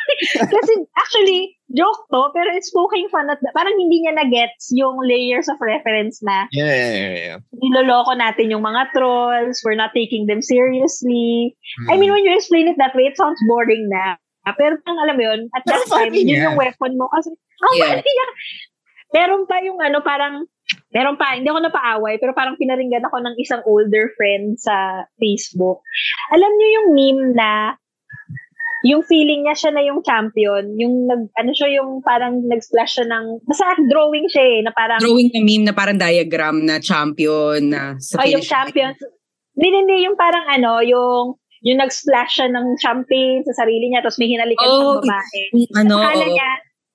[0.54, 5.50] Kasi, actually, joke to, pero it's poking fun at, parang hindi niya na-gets yung layers
[5.50, 7.14] of reference na Yeah, yeah, yeah.
[7.18, 7.38] yeah.
[7.58, 11.58] niloloko natin yung mga trolls, we're not taking them seriously.
[11.90, 12.06] I Hmm.
[12.06, 14.14] mean, when you explain it that way, it sounds boring na.
[14.54, 17.10] Pero ang alam mo yun, at that time, funny yun yung weapon mo.
[17.10, 17.98] Kasi, oh, Yeah.
[17.98, 18.04] yeah.
[18.04, 18.26] niya.
[19.10, 20.46] Meron pa yung ano, parang,
[20.94, 25.82] meron pa, hindi ako napaaway, pero parang pinaringgan ako ng isang older friend sa Facebook.
[26.32, 27.74] Alam niyo yung meme na,
[28.84, 33.06] yung feeling niya siya na yung champion, yung nag, ano siya yung parang nag-splash siya
[33.08, 37.72] ng, basta drawing siya eh, na parang, Drawing na meme na parang diagram na champion
[37.72, 39.00] na sa Oh, yung finish champions.
[39.56, 44.20] Hindi, hindi, yung parang ano, yung yung nag-splash siya ng champagne sa sarili niya tapos
[44.20, 45.42] may hinalikan Oh, siyang babae.
[45.80, 46.50] Ano, Akala niya,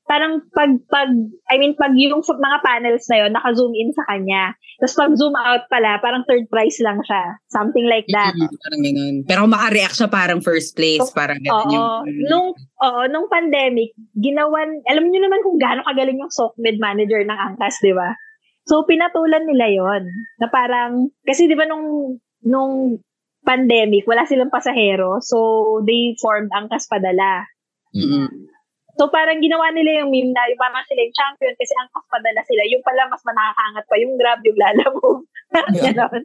[0.09, 1.13] parang pag, pag,
[1.53, 4.57] I mean, pag yung mga panels na yun, naka-zoom in sa kanya.
[4.81, 7.37] Tapos pag zoom out pala, parang third prize lang siya.
[7.53, 8.33] Something like that.
[8.33, 9.15] Mm, parang ganun.
[9.29, 11.73] Pero makareact siya parang first place, parang ganun Oo.
[11.77, 11.87] yung...
[12.25, 17.39] Nung, oo, nung pandemic, ginawan, alam niyo naman kung gaano kagaling yung SOCMED manager ng
[17.53, 18.17] Angkas, di ba?
[18.65, 20.09] So, pinatulan nila yon
[20.41, 22.97] Na parang, kasi di ba nung, nung
[23.45, 25.21] pandemic, wala silang pasahero.
[25.21, 25.37] So,
[25.85, 27.45] they formed Angkas Padala.
[27.93, 28.49] Mm-mm.
[28.99, 32.43] So, parang ginawa nila yung meme na yung parang sila yung champion kasi Angkas Padala
[32.43, 32.67] sila.
[32.67, 35.23] Yung pala, mas manakakangat pa yung grab, yung lalamove.
[35.79, 36.21] Ganon.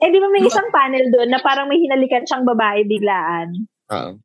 [0.00, 3.52] eh, di ba may isang panel doon na parang may hinalikan siyang babae biglaan
[3.92, 4.16] Oo.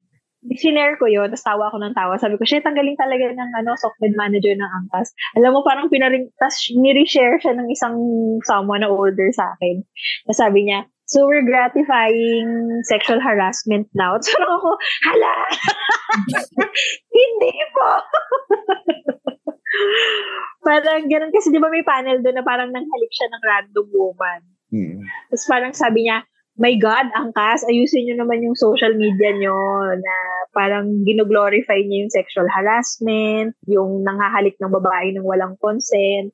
[0.55, 2.13] sinare ko yun, tapos tawa ako ng tawa.
[2.21, 5.09] Sabi ko, shit, ang galing talaga ng ano, software manager ng Angkas.
[5.41, 7.97] Alam mo, parang pinaring, tapos nireshare siya ng isang
[8.45, 9.81] someone na older sa akin.
[10.29, 14.17] Na sabi niya, so we're gratifying sexual harassment now.
[14.25, 14.71] So ako,
[15.05, 15.35] hala!
[17.17, 17.91] Hindi po!
[20.67, 24.41] parang ganun, kasi di ba may panel doon na parang nanghalik siya ng random woman.
[24.73, 24.97] Hmm.
[25.29, 29.55] Tapos parang sabi niya, my God, angkas, ayusin niyo naman yung social media niyo
[29.99, 30.15] na
[30.55, 36.31] parang gino-glorify niyo yung sexual harassment, yung nanghahalik ng babae ng walang consent.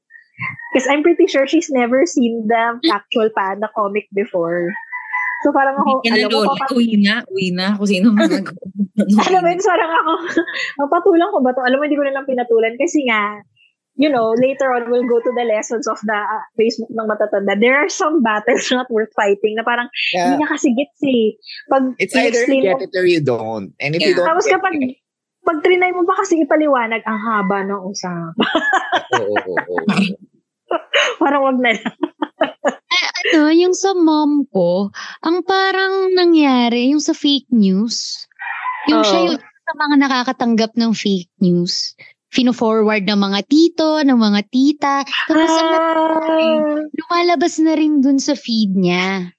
[0.72, 4.72] Because I'm pretty sure she's never seen the actual panda comic before.
[5.42, 6.50] So parang ako, na, alam mo, Lola.
[6.54, 7.74] papat- Uwi na, uwi na.
[7.74, 8.54] Kung sino man nag-
[9.26, 10.12] alam mo, yun, parang ako,
[10.86, 11.66] mapatulan ko ba to?
[11.66, 13.42] Alam mo, hindi ko na lang pinatulan kasi nga,
[13.98, 17.58] you know, later on, we'll go to the lessons of the uh, Facebook ng matatanda.
[17.58, 20.30] There are some battles not worth fighting na parang, Yeah.
[20.30, 21.34] hindi niya kasi gets eh.
[21.68, 23.74] Pag It's either you mo- get it or you don't.
[23.82, 24.22] And if you Yeah.
[24.22, 25.02] don't Tapos get kapag, it,
[25.42, 28.38] pag trinay mo pa kasi ipaliwanag, ang haba ng usap.
[29.18, 30.30] oo, oo, oo.
[31.22, 31.96] Parang wag na lang.
[33.22, 34.90] ano, yung sa mom ko,
[35.24, 38.28] ang parang nangyari, yung sa fake news,
[38.90, 39.08] yung Oo.
[39.08, 41.96] siya yung sa mga nakakatanggap ng fake news,
[42.32, 44.96] fino-forward ng mga tito, ng mga tita,
[45.28, 49.32] tapos ang Ah, lumalabas na rin dun sa feed niya.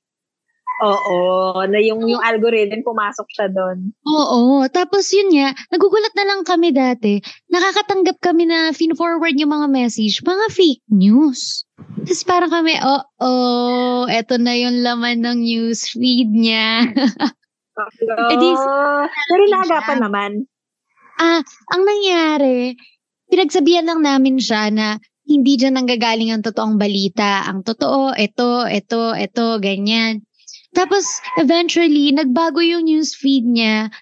[0.82, 3.94] Oo, na yung, yung algorithm, pumasok siya doon.
[4.02, 4.66] Oo.
[4.66, 7.22] Tapos yun nga, nagugulat na lang kami dati.
[7.48, 11.62] Nakakatanggap kami na fin-forward yung mga message, mga fake news.
[12.02, 13.30] Tapos parang kami, oo,
[14.10, 16.82] eto na yung laman ng news feed niya.
[17.72, 18.52] Eh di,
[19.32, 20.30] pero naagapan naman.
[21.16, 21.40] ah,
[21.72, 22.76] ang nangyari,
[23.32, 27.48] pinagsabihan lang namin siya na hindi dyan nanggagaling ang totoong balita.
[27.48, 30.20] Ang totoo, ito, ito, ito, ganyan.
[30.72, 31.04] Tapos,
[31.36, 33.92] eventually, nagbago yung news feed niya.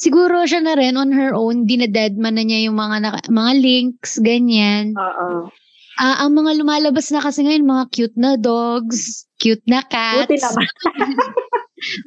[0.00, 4.18] Siguro siya na rin on her own, dinadedman na niya yung mga, naka- mga links,
[4.18, 4.96] ganyan.
[4.96, 5.48] Oo.
[5.94, 10.26] Ah, ang mga lumalabas na kasi ngayon, mga cute na dogs, cute na cats.
[10.26, 10.68] Buti naman.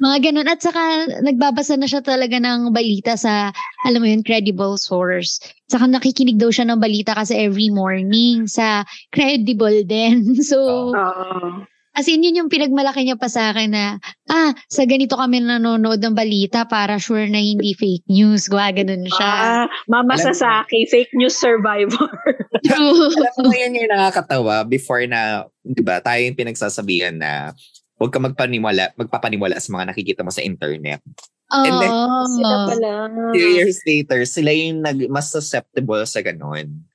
[0.02, 0.48] Mga ganun.
[0.50, 3.54] At saka, nagbabasa na siya talaga ng balita sa,
[3.86, 5.38] alam mo yun, credible source.
[5.70, 8.82] Saka nakikinig daw siya ng balita kasi every morning sa
[9.14, 10.34] credible din.
[10.48, 11.62] So, Oo.
[11.98, 13.98] As in, yun yung pinagmalaki niya pa sa akin na,
[14.30, 18.46] ah, sa ganito kami nanonood ng balita para sure na hindi fake news.
[18.46, 19.32] Gawa ganun siya.
[19.34, 22.06] Ah, Mama Alam mo- Sasaki, fake news survivor.
[22.70, 23.10] True.
[23.10, 27.50] Alam mo yan yung nakakatawa before na, di ba, tayo yung pinagsasabihan na
[27.98, 31.02] huwag ka magpaniwala, magpapaniwala sa mga nakikita mo sa internet.
[31.50, 32.18] And then, Oo.
[32.30, 32.90] Sila pala.
[33.34, 36.86] Few years later, sila yung nag, mas susceptible sa ganun.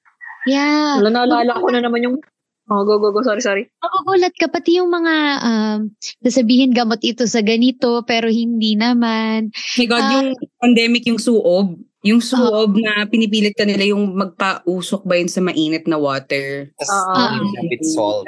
[0.47, 1.03] Yeah.
[1.03, 2.17] Wala, naalala ko na naman yung...
[2.73, 3.21] Oh, go, go, go.
[3.21, 3.63] Sorry, sorry.
[3.77, 5.79] Magugulat ka pati yung mga um,
[6.25, 9.53] sasabihin gamot ito sa ganito pero hindi naman.
[9.53, 10.11] Oh my God, Ah.
[10.17, 11.77] yung pandemic, yung suob.
[12.01, 16.73] Yung suob na pinipilit ka nila yung magpausok ba yun sa mainit na water.
[16.81, 17.13] Oo.
[17.37, 18.25] yung with salt.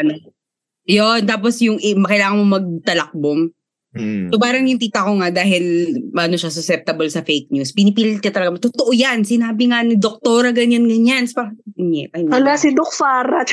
[0.85, 3.49] Yun, tapos yung eh, kailangan mo magtalakbom.
[3.95, 4.27] Mm.
[4.29, 5.63] So parang yung tita ko nga dahil
[6.11, 10.51] ano siya susceptible sa fake news, pinipilit ka talaga, totoo yan, sinabi nga ni doktora
[10.51, 11.25] ganyan-ganyan.
[11.31, 13.47] So parang, "Nyet, ay, Hala, si Doc Farah.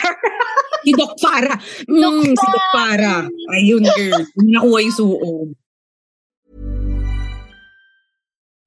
[0.82, 1.54] Si Doc Farah.
[1.86, 3.22] Mm, si Doc Farah.
[3.54, 4.22] Ayun, girl.
[4.42, 5.48] Nakuha yung suob.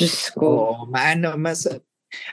[0.00, 0.46] Diyos ko.
[0.48, 1.68] Oo, maano, mas,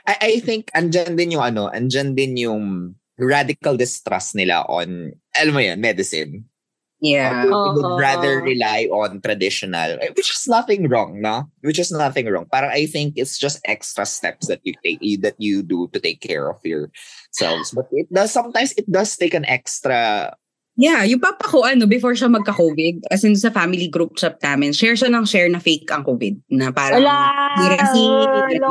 [0.08, 5.52] I, I think, andyan din yung ano, andyan din yung radical distrust nila on, alam
[5.52, 6.48] mo yan, medicine.
[6.98, 7.46] Yeah.
[7.46, 7.94] They would Oo.
[7.94, 11.46] rather rely on traditional, eh, which is nothing wrong, no?
[11.62, 12.50] Which is nothing wrong.
[12.50, 16.18] Parang I think it's just extra steps that you take, that you do to take
[16.18, 17.70] care of yourselves.
[17.70, 20.34] But it does, sometimes it does take an extra,
[20.78, 24.70] Yeah, yung papa ko, ano, before siya magka-COVID, as in sa family group chat namin,
[24.70, 26.54] share siya ng share na fake ang COVID.
[26.54, 27.02] Na parang.
[27.82, 28.02] Kasi,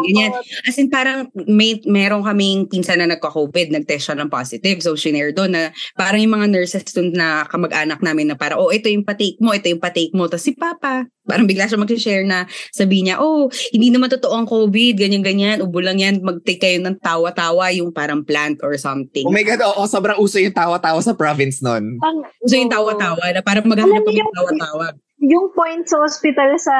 [0.07, 0.31] ganyan.
[0.63, 4.79] As in, parang may, meron kaming pinsan na nagka-COVID, nag-test siya ng positive.
[4.79, 8.71] So, shinare doon na parang yung mga nurses doon na kamag-anak namin na parang, oh,
[8.71, 10.31] ito yung patake mo, ito yung patake mo.
[10.31, 14.47] Tapos si Papa, parang bigla siya mag-share na sabi niya, oh, hindi naman totoo ang
[14.47, 19.27] COVID, ganyan-ganyan, ubo lang yan, mag-take kayo ng tawa-tawa, yung parang plant or something.
[19.27, 21.96] oh my God, oo, sobrang uso yung tawa-tawa sa province nun.
[22.01, 24.85] Ang, So, yung tawa-tawa, na parang maghanap kami yung- tawa-tawa.
[25.17, 26.75] yung point sa hospital sa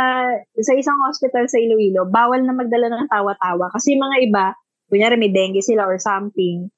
[0.53, 4.45] sa isang hospital sa Iloilo, bawal na magdala ng tawa-tawa kasi yung mga iba,
[4.87, 6.69] kunyari may dengue sila or something,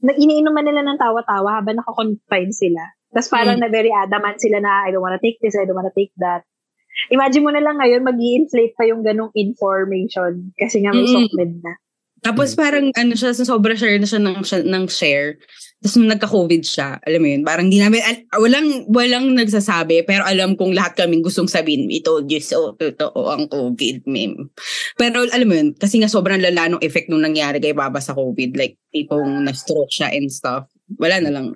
[0.00, 2.82] na iniinuman nila ng tawa-tawa habang nakakonfine sila.
[3.10, 3.62] Tapos parang Mm.
[3.62, 6.46] na very adamant sila na I don't wanna take this, I don't wanna take that.
[7.10, 11.58] Imagine mo na lang ngayon, mag inflate pa yung ganong information kasi nga may Mm.
[11.58, 11.74] Na.
[12.20, 15.40] Tapos parang ano siya, sa sobra share na siya ng, ng share.
[15.80, 20.28] Tapos nung nagka-COVID siya, alam mo yun, parang di namin, al- walang, walang nagsasabi, pero
[20.28, 24.52] alam kong lahat kaming gustong sabihin, we told you so, totoo ang COVID, meme.
[25.00, 28.12] Pero alam mo yun, kasi nga sobrang lala nung effect nung nangyari kay Baba sa
[28.12, 30.68] COVID, like, tipong na-stroke siya and stuff.
[31.00, 31.46] Wala na lang.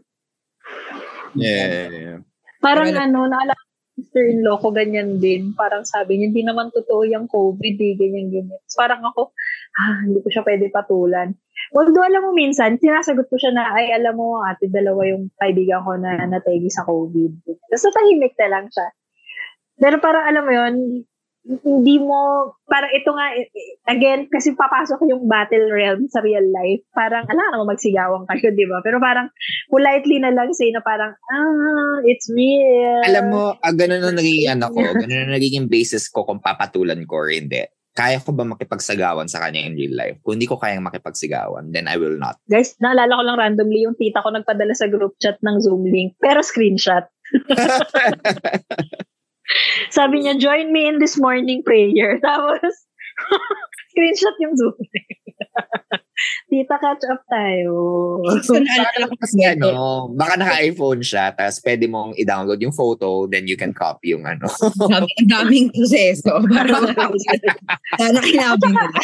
[1.36, 2.24] Yeah.
[2.64, 3.64] Parang Wala- ano, naalala ko,
[4.00, 5.52] sister-in-law ko ganyan din.
[5.52, 8.56] Parang sabi niya, hindi naman totoo yung COVID, eh, ganyan-ganyan.
[8.56, 9.36] Tapos Parang ako,
[9.76, 11.36] ah, hindi ko siya pwede patulan.
[11.74, 15.82] Although alam mo minsan, sinasagot ko siya na, ay alam mo, ate, dalawa yung kaibigan
[15.82, 17.50] ko na nategi sa COVID.
[17.50, 18.86] Tapos natahimik na lang siya.
[19.82, 20.74] Pero parang alam mo yun,
[21.44, 26.46] hindi mo, parang ito nga, eh, eh, again, kasi papasok yung battle realm sa real
[26.48, 26.80] life.
[26.96, 28.80] Parang, ala naman magsigawan kayo, di ba?
[28.80, 29.28] Pero parang,
[29.68, 33.02] politely na lang say na parang, ah, it's real.
[33.04, 37.02] Alam mo, ah, ganun na naging ano ko, ganun na naging basis ko kung papatulan
[37.04, 37.68] ko or hindi.
[37.94, 40.18] Kaya ko ba makipagsagawan sa kanya in real life?
[40.26, 42.42] Kung hindi ko kayang makipagsigawan, then I will not.
[42.50, 46.18] Guys, naalala ko lang randomly yung tita ko nagpadala sa group chat ng Zoom link,
[46.18, 47.06] pero screenshot.
[49.94, 52.18] Sabi niya, join me in this morning prayer.
[52.26, 52.66] Tapos,
[53.90, 54.74] screenshot yung Zoom
[56.54, 57.74] tita, catch up tayo.
[58.46, 59.70] So, naalala ko Kasi ano,
[60.14, 64.46] baka naka-iPhone siya, tapos pwede mong i-download yung photo, then you can copy yung ano.
[64.48, 66.38] Sabi, ang daming proseso.
[66.46, 66.86] Parang,
[67.98, 69.00] sana kinabing nila.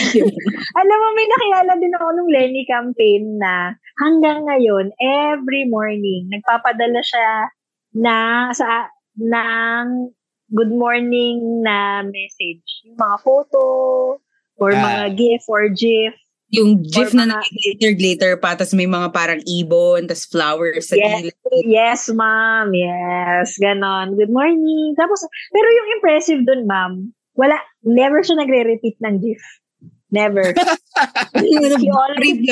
[0.79, 7.03] Alam mo, may nakilala din ako nung Lenny campaign na hanggang ngayon, every morning, nagpapadala
[7.03, 7.51] siya
[7.99, 8.87] na sa
[9.19, 10.15] ng
[10.51, 12.67] good morning na message.
[12.85, 13.63] Yung mga photo
[14.59, 14.83] or Ah.
[14.83, 16.15] mga GIF or GIF
[16.51, 21.35] Yung gif na nag-glitter-glitter pa, tapos may mga parang ibon, tapos flowers sa Yes, gilid.
[21.63, 22.75] yes, ma'am.
[22.75, 24.19] Yes, ganon.
[24.19, 24.99] Good morning.
[24.99, 25.23] Tapos,
[25.55, 27.55] pero yung impressive dun, ma'am, wala,
[27.87, 29.39] never siya nagre-repeat ng GIF.
[30.11, 30.51] Never.
[31.39, 32.43] He always-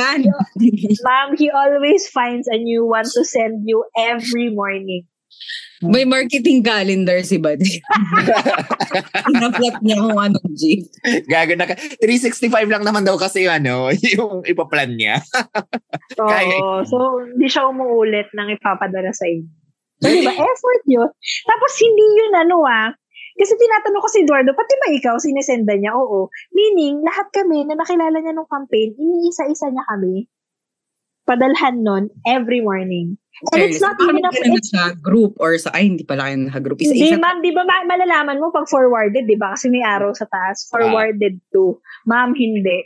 [1.02, 5.11] ma'am, he always finds a new one to send you every morning.
[5.79, 7.79] May marketing calendar si Buddy.
[9.31, 10.90] Inaplat niya kung anong gif.
[11.24, 11.79] Gago na ka.
[12.03, 15.22] 365 lang naman daw kasi yung ano, yung ipaplan niya.
[16.18, 16.83] Kaya- Oo.
[16.83, 19.46] So, hindi siya umuulit ng ipapadala sa inyo.
[19.98, 20.35] So, di ba?
[20.51, 21.11] Effort yun.
[21.46, 22.90] Tapos, hindi yun ano ah.
[23.38, 25.94] Kasi tinatanong ko si Eduardo, pati ba ikaw, sinesenda niya?
[25.94, 26.27] Oo.
[26.51, 30.27] Meaning, lahat kami na nakilala niya nung campaign, iniisa-isa niya kami.
[31.28, 33.20] Padalhan nun every morning.
[33.52, 36.82] And it's not even a, it's, sa group or sa, ay, hindi pala kayo naka-group.
[36.82, 37.22] hindi Isa-isa.
[37.22, 39.54] ma'am, di ba ma- malalaman mo pag forwarded, di ba?
[39.54, 40.66] Kasi may arrow sa taas.
[40.66, 41.78] Forwarded to.
[42.02, 42.82] Ma'am, hindi.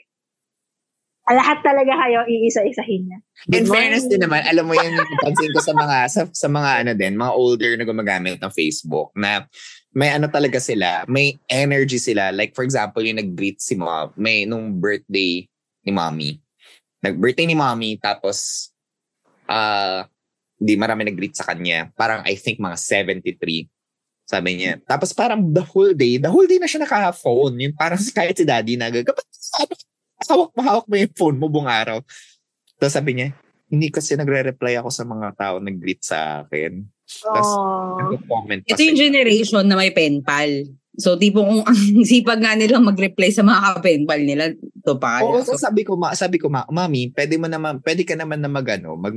[1.24, 3.18] Ah, Lahat talaga kayo iisa-isahin niya.
[3.54, 6.92] In fairness din naman, alam mo yun, napansin ko sa mga, sa, sa mga ano
[6.98, 9.46] din, mga older na gumagamit ng Facebook na
[9.94, 12.34] may ano talaga sila, may energy sila.
[12.34, 15.46] Like for example, yung nag-greet si mom, may nung birthday
[15.86, 16.42] ni mommy.
[17.02, 18.70] Nag-birthday ni mommy, tapos,
[19.50, 20.06] ah,
[20.62, 21.90] hindi marami nag-greet sa kanya.
[21.98, 23.66] Parang I think mga 73.
[24.22, 24.78] Sabi niya.
[24.86, 27.58] Tapos parang the whole day, the whole day na siya naka-phone.
[27.58, 29.26] Yung parang kahit si daddy na, kapag
[30.30, 31.98] hawak mo, hawak mo yung phone mo buong araw.
[32.78, 33.28] Tapos sabi niya,
[33.66, 36.86] hindi kasi nagre-reply ako sa mga tao nag-greet sa akin.
[37.20, 37.48] Tapos,
[37.98, 40.48] nag-comment pa Ito yung generation na may pen pal.
[41.00, 41.78] So, tipo kung ang
[42.08, 45.24] sipag nga nilang mag-reply sa mga ka-pen pal nila, ito pa.
[45.24, 48.44] Oo, so sabi ko, ma, sabi ko, ma, mami, pwede mo naman, pwede ka naman
[48.44, 49.16] na mag, ano, mag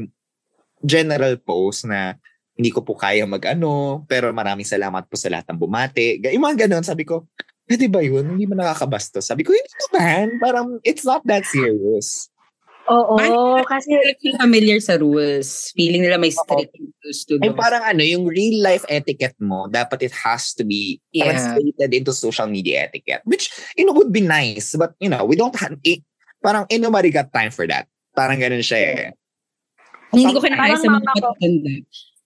[0.79, 2.15] general post na
[2.55, 6.23] hindi ko po kaya mag ano, pero maraming salamat po sa lahat ng bumate.
[6.31, 7.27] Yung mga ganun, sabi ko,
[7.67, 8.23] pwede ba yun?
[8.31, 9.27] Hindi mo nakakabastos.
[9.27, 10.39] Sabi ko, hindi naman.
[10.39, 12.31] Parang, it's not that serious.
[12.85, 13.65] Oo, Bakit?
[13.65, 13.89] kasi
[14.21, 15.73] Feeling familiar sa rules.
[15.73, 17.57] Feeling nila may strict rules to Ay those.
[17.57, 21.33] parang ano, yung real life etiquette mo, dapat it has to be Yeah.
[21.33, 23.25] translated into social media etiquette.
[23.25, 24.77] Which, you know, would be nice.
[24.77, 26.05] But, you know, we don't have, eh,
[26.45, 27.89] parang, eh, nobody got time for that.
[28.13, 29.05] Parang ganun siya eh.
[30.13, 31.73] Hindi ko kinakaya sa mga matanda.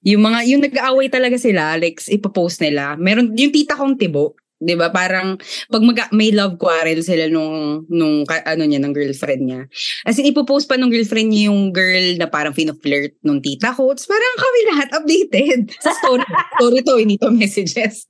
[0.03, 2.99] Yung mga, yung nag-aaway talaga sila, like, ipopost nila.
[2.99, 4.91] Meron, yung tita kong tibo, di ba?
[4.91, 5.39] Parang,
[5.71, 9.61] pag mag, may love quarrel sila nung, nung, ano niya, ng girlfriend niya.
[10.03, 13.95] As in, ipopost pa nung girlfriend niya yung girl na parang fino-flirt nung tita ko.
[13.95, 15.59] Parang kami lahat updated.
[15.85, 16.27] Sa story,
[16.59, 18.05] story to, hindi to messages.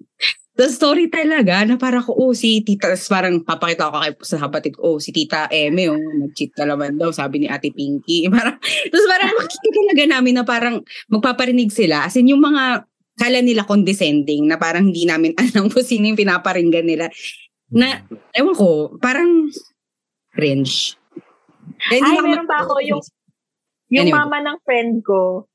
[0.60, 4.38] The story talaga na parang ko, oh, si tita, tapos parang papakita ko kay sa
[4.44, 8.28] kapatid ko, oh, si tita Eme, oh, nag-cheat ka naman daw, sabi ni ate Pinky.
[8.36, 10.76] Parang, tapos parang makikita talaga namin na parang
[11.08, 12.04] magpaparinig sila.
[12.04, 12.84] As in, yung mga
[13.19, 17.12] kala nila condescending na parang hindi namin alam kung sino yung pinaparinggan nila.
[17.69, 18.01] Na,
[18.34, 19.51] ewan ko, parang
[20.34, 20.95] cringe.
[21.91, 23.03] Ay, ako meron pa ako yung
[23.89, 24.17] yung Anyway.
[24.17, 25.45] mama ng friend ko.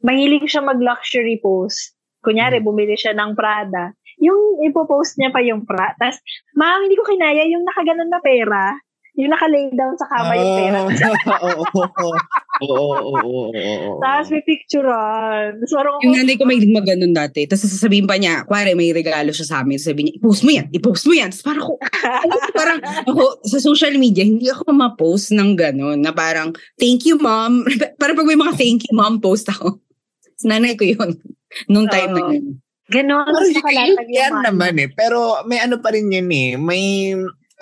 [0.00, 1.92] Mahilig siya mag-luxury post.
[2.20, 2.66] Kunyari, Hmm.
[2.66, 3.92] bumili siya ng Prada.
[4.16, 5.92] Yung ipopost niya pa yung Prada.
[6.00, 6.20] Tapos,
[6.56, 8.80] ma'am, hindi ko kinaya yung nakaganon na pera.
[9.14, 10.78] Yung naka-lay down sa kama yung pera.
[11.38, 12.10] Oo, oo, oo.
[12.54, 13.90] Oo, oo, oo.
[13.98, 15.54] Tapos may picturean.
[15.54, 17.46] Tapos parang, Yung nanay ko may maganon dati.
[17.46, 19.78] Tapos sasabihin pa niya, kware may regalo siya sa amin.
[19.78, 21.30] Sabi niya, i-post mo yan, i-post mo yan.
[21.30, 21.74] Tapos parang ako,
[22.52, 27.62] parang ako sa social media, hindi ako ma-post ng ganon na parang, thank you mom.
[28.02, 29.78] parang pag may mga thank you mom post ako.
[30.42, 31.14] Nanay ko yun.
[31.66, 32.58] Nung time na yun.
[32.90, 33.24] ganon.
[33.24, 34.88] Pero Tapos y- nakalatag yung yan mga- naman eh.
[34.90, 36.50] Pero may ano pa rin yun eh.
[36.54, 37.14] May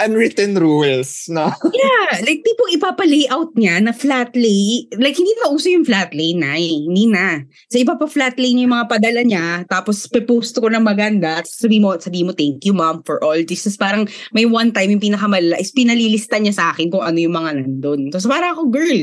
[0.05, 1.51] unwritten rules, no?
[1.83, 4.87] Yeah, like tipong ipapa-layout niya na flat lay.
[4.95, 6.87] Like hindi na uso yung flat lay na eh.
[6.87, 7.43] Hindi na.
[7.71, 9.47] So ipapa-flat lay niya yung mga padala niya.
[9.67, 11.43] Tapos pe-post ko ng maganda.
[11.43, 13.65] Tapos sabi mo, sabi mo, thank you mom for all this.
[13.67, 14.03] Tapos parang
[14.35, 18.11] may one time yung pinakamalala is pinalilista niya sa akin kung ano yung mga nandun.
[18.11, 19.01] Tapos parang ako, girl,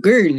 [0.00, 0.36] girl.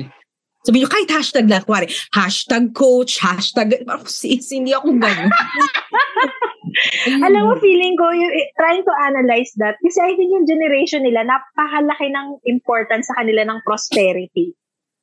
[0.62, 4.94] Sabi niyo, kahit hashtag lang, kuwari, hashtag coach, hashtag, ako, sis, hindi ako
[7.08, 7.26] gano'n.
[7.28, 11.06] Alam mo, feeling ko, yung, eh, trying to analyze that, kasi I think yung generation
[11.06, 14.54] nila, napakalaki ng importance sa kanila ng prosperity.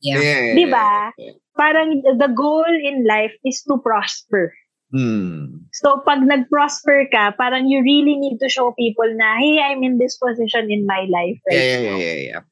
[0.01, 0.23] Yeah.
[0.23, 0.55] Yeah.
[0.55, 1.11] Di ba?
[1.59, 4.55] Parang the goal in life is to prosper.
[4.89, 5.69] Hmm.
[5.77, 10.01] So, pag nag-prosper ka, parang you really need to show people na, hey, I'm in
[10.01, 11.37] this position in my life.
[11.51, 11.61] Yeah, Right?
[11.61, 12.43] yeah, yeah, yeah, yeah.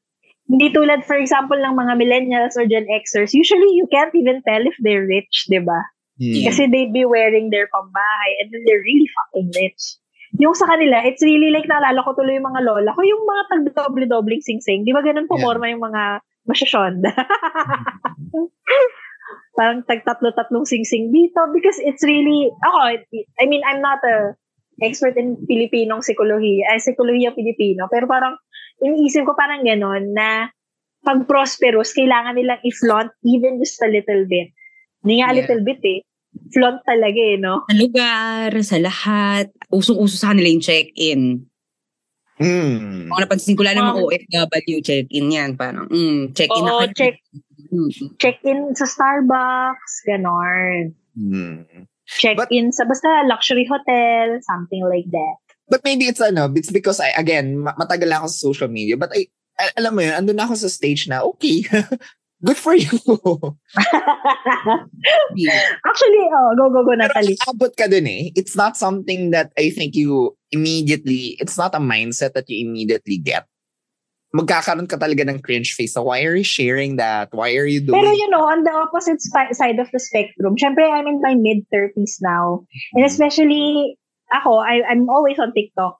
[0.47, 4.63] Hindi tulad, for example, ng mga millennials or Gen Xers, usually you can't even tell
[4.63, 5.81] if they're rich, di ba?
[6.17, 6.49] Hmm.
[6.49, 10.01] Kasi they'd be wearing their pambahay and then they're really fucking rich.
[10.41, 13.43] Yung sa kanila, it's really like, naalala ko tuloy yung mga lola ko, yung mga
[13.53, 14.83] tag-doble-dobling sing-sing.
[14.83, 15.71] Di ba ganun po Yeah.
[15.71, 17.11] yung mga masyashonda?
[19.57, 22.77] Parang tag-tatlo-tatlong sing-sing dito because it's really, ako,
[23.41, 24.37] I mean, I'm not a
[24.81, 28.37] expert in Filipinong psikolohiya, ay psikolohiya Pilipino, pero parang
[28.77, 30.53] iniisip ko parang gano'n na
[31.01, 34.53] pag prosperous, kailangan nilang i-flaunt even just a little bit.
[35.01, 35.37] Hindi nga a Yeah.
[35.41, 35.99] little bit eh.
[36.49, 37.65] Flaunt talaga eh, no?
[37.65, 39.49] Sa lugar, sa lahat.
[39.67, 41.21] Usong-uso sa kanila yung check-in.
[42.37, 43.09] Hmm.
[43.09, 44.07] Kung napansin ko lang ng mga Um,
[44.45, 45.49] OFW, check-in yan.
[45.57, 46.93] Parang, mm, check-in na Oo, kayo.
[46.93, 47.15] check,
[47.67, 47.89] Mm.
[48.15, 50.93] check-in sa Starbucks, ganon.
[51.17, 51.65] Hmm.
[52.07, 55.35] Check-in sa basta luxury hotel, something like that.
[55.67, 58.95] But maybe it's ano, it's because I, again, ma- matagal na ako sa social media,
[58.95, 59.27] but I,
[59.59, 61.67] al- alam mo yun, andun na ako sa stage na, okay,
[62.43, 62.87] good for you.
[65.85, 67.37] Actually, oh, go, go, go, Pero Natalie.
[67.47, 68.31] abot ka dun eh.
[68.35, 73.17] It's not something that I think you immediately, it's not a mindset that you immediately
[73.17, 73.45] get.
[74.35, 75.93] Magkakaroon ka talaga ng cringe face.
[75.93, 77.29] So why are you sharing that?
[77.31, 80.83] Why are you doing Pero you know, on the opposite side of the spectrum, syempre
[80.83, 82.67] I'm in my mid-30s now.
[82.93, 83.97] And especially
[84.35, 85.95] ako, I, I'm always on TikTok.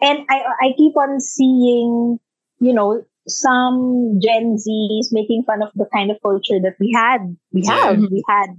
[0.00, 2.18] And I I keep on seeing,
[2.60, 7.36] you know, some Gen Zs making fun of the kind of culture that we had.
[7.52, 8.54] We have, we had.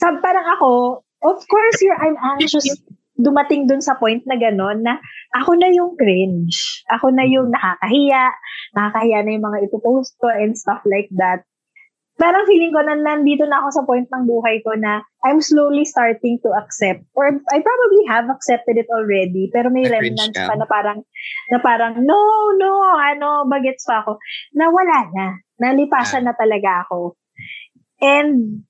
[0.00, 2.66] So parang ako, of course, you're, I'm anxious
[3.20, 4.96] dumating dun sa point na gano'n na
[5.36, 6.82] ako na yung cringe.
[6.88, 8.32] Ako na yung nakakahiya.
[8.72, 11.44] Nakakahiya na yung mga ipopost ko and stuff like that.
[12.20, 15.88] Parang feeling ko na nandito na ako sa point ng buhay ko na I'm slowly
[15.88, 20.68] starting to accept or I probably have accepted it already pero may remnants pa na
[20.68, 21.00] parang
[21.48, 22.20] na parang no,
[22.60, 24.20] no, ano, bagets pa ako.
[24.52, 25.26] Na wala na.
[25.56, 27.16] Nalipasan na talaga ako.
[28.04, 28.64] And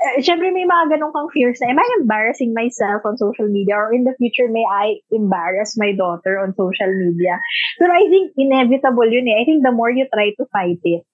[0.00, 3.76] uh, syempre may mga ganun kang fears na, am I embarrassing myself on social media
[3.76, 7.40] or in the future may I embarrass my daughter on social media?
[7.76, 9.40] Pero I think inevitable yun eh.
[9.40, 11.04] I think the more you try to fight it,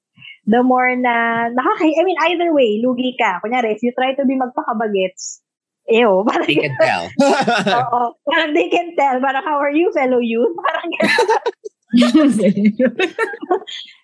[0.46, 3.42] the more na nakakay, I mean, either way, lugi ka.
[3.42, 5.42] Kunyari, if you try to be magpakabagets,
[5.90, 7.04] ew, parang, They can tell.
[7.82, 10.54] oo, parang they can tell, parang how are you, fellow youth?
[10.66, 10.90] Parang.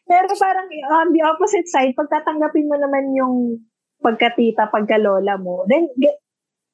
[0.06, 3.58] Pero parang on the opposite side, pag tatanggapin mo naman yung
[4.02, 5.90] pagkatita, pagkalola mo, then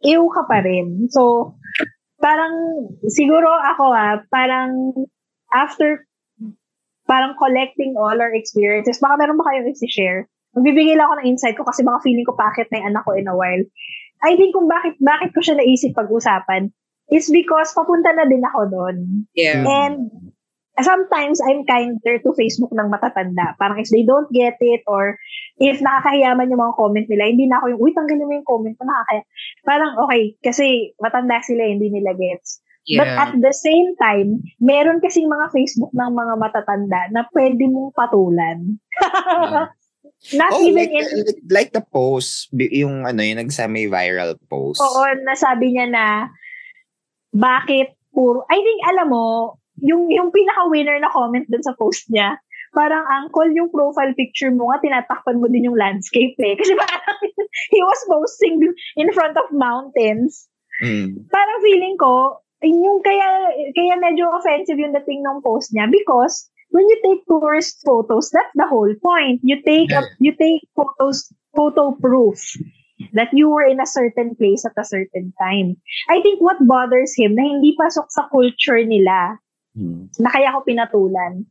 [0.05, 1.09] ew ka pa rin.
[1.09, 1.55] So,
[2.21, 2.53] parang
[3.09, 4.93] siguro ako ah, parang
[5.55, 6.08] after
[7.09, 10.29] parang collecting all our experiences, baka meron ba kayong i-share?
[10.53, 13.17] Magbibigay lang ako ng insight ko kasi baka feeling ko bakit na yung anak ko
[13.17, 13.65] in a while.
[14.21, 16.69] I think kung bakit bakit ko siya naisip pag-usapan
[17.09, 19.25] is because papunta na din ako doon.
[19.33, 19.65] Yeah.
[19.65, 20.13] And
[20.79, 23.57] sometimes I'm kinder to Facebook ng matatanda.
[23.59, 25.17] Parang if they don't get it or
[25.59, 28.77] if nakakahiyaman yung mga comment nila, hindi na ako yung, uy, tanggalin mo yung comment
[28.79, 29.23] ko, nakakaya.
[29.67, 32.63] Parang okay, kasi matanda sila, hindi nila gets.
[32.97, 37.93] But at the same time, meron kasing mga Facebook ng mga matatanda na pwede mong
[37.93, 38.81] patulan.
[40.35, 44.81] Not oh, even like, in like, like the post, yung ano, yung nagsa-may-viral post.
[44.81, 46.07] Oo, nasabi niya na
[47.31, 52.35] bakit puro I think alam mo, yung yung pinaka-winner na comment dun sa post niya,
[52.75, 56.55] parang uncle yung profile picture mo nga tinatakpan mo din yung landscape eh.
[56.61, 57.19] Kasi parang
[57.71, 58.59] he was posting
[58.99, 60.51] in front of mountains.
[60.83, 61.31] Mm.
[61.31, 63.29] Parang feeling ko, yung kaya
[63.75, 68.53] kaya medyo offensive yung dating ng post niya because when you take tourist photos, that's
[68.55, 69.41] the whole point.
[69.43, 72.39] You take a, you take photos, photo proof
[73.15, 75.79] that you were in a certain place at a certain time.
[76.11, 79.39] I think what bothers him na hindi pasok sa culture nila
[79.79, 80.11] Mm.
[80.19, 81.47] na kaya ko pinatulan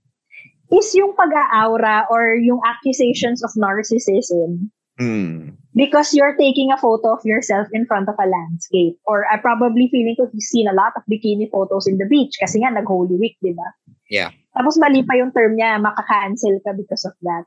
[0.67, 4.67] is yung pag-aura or yung accusations of narcissism
[4.97, 5.57] Mm.
[5.77, 8.97] because you're taking a photo of yourself in front of a landscape.
[9.05, 12.33] Or I probably feeling ko he's seen a lot of bikini photos in the beach
[12.41, 13.69] kasi nga nag-Holy Week, di ba?
[14.09, 14.33] Yeah.
[14.57, 17.45] Tapos mali pa yung term niya, makaka-cancel ka because of that.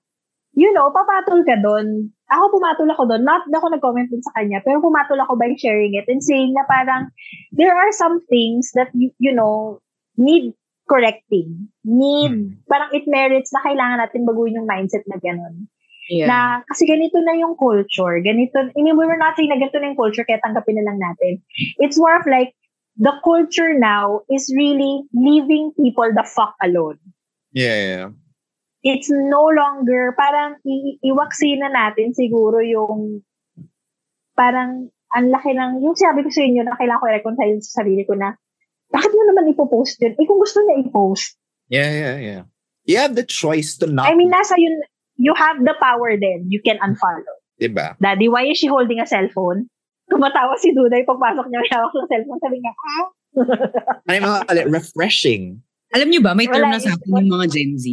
[0.54, 2.14] You know, papatol ka doon.
[2.30, 3.26] Ako pumatol ako doon.
[3.26, 6.54] Not na ako nag-comment dun sa kanya, pero pumatol ako by sharing it and saying
[6.54, 7.10] na parang
[7.50, 9.82] there are some things that, you, you know,
[10.14, 10.54] need
[10.86, 11.66] correcting.
[11.82, 15.66] Need, parang it merits na kailangan natin baguhin yung mindset na gano'n.
[16.10, 16.26] Yeah.
[16.26, 18.18] Na, kasi ganito na yung culture.
[18.18, 20.90] Ganito, I mean, we were not saying na ganito na yung culture, kaya tanggapin na
[20.90, 21.38] lang natin.
[21.78, 22.50] It's more of like,
[22.98, 26.98] the culture now is really leaving people the fuck alone.
[27.54, 28.08] Yeah, yeah.
[28.82, 33.22] It's no longer, parang i- iwaksi na natin siguro yung,
[34.34, 38.02] parang, ang laki ng, yung sabi ko sa inyo na kailangan ko i-reconcile sa sarili
[38.02, 38.34] ko na,
[38.90, 40.18] bakit mo naman ipopost yun?
[40.18, 41.38] Eh, kung gusto niya i-post.
[41.70, 42.42] Yeah, yeah, yeah.
[42.82, 44.82] You have the choice to not, I mean, nasa yun,
[45.20, 46.48] you have the power then.
[46.48, 47.36] You can unfollow.
[47.60, 48.00] diba?
[48.00, 49.68] Daddy, why is she holding a cellphone?
[50.08, 52.40] Tumatawa si Duday pagpasok niya, may hawak ng cellphone.
[52.40, 53.04] Sabi niya, ah?
[54.08, 55.44] Ano yung mga kali- refreshing.
[55.92, 57.84] Alam niyo ba, may term Wala, na sa akin yung mga Gen Z.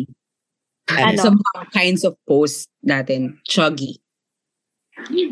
[0.87, 1.19] Ano?
[1.19, 3.99] Sa mga kinds of posts natin, chuggy.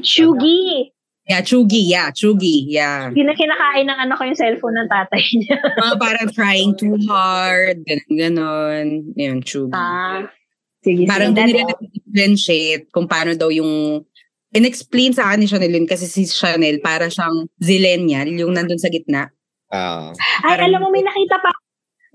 [0.04, 0.92] Shugi.
[1.26, 1.82] Yeah, chugi.
[1.90, 2.70] Yeah, chugi.
[2.70, 3.10] Yeah.
[3.10, 5.58] Na kinakain ng anak ko yung cellphone ng tatay niya.
[5.58, 7.82] Mga parang trying too hard.
[7.82, 8.88] Ganon, ganon.
[9.18, 9.74] Yun, chugi.
[9.74, 10.30] ah,
[10.86, 11.38] sige, Parang sige.
[11.42, 14.06] doon nila na-differentiate kung paano daw yung
[14.54, 18.94] in-explain sa akin ni Chanel yun kasi si Chanel para siyang zillennial, yung nandun sa
[18.94, 19.34] gitna.
[19.74, 20.14] Ah.
[20.46, 21.50] Ay, Parang- alam mo, may nakita pa,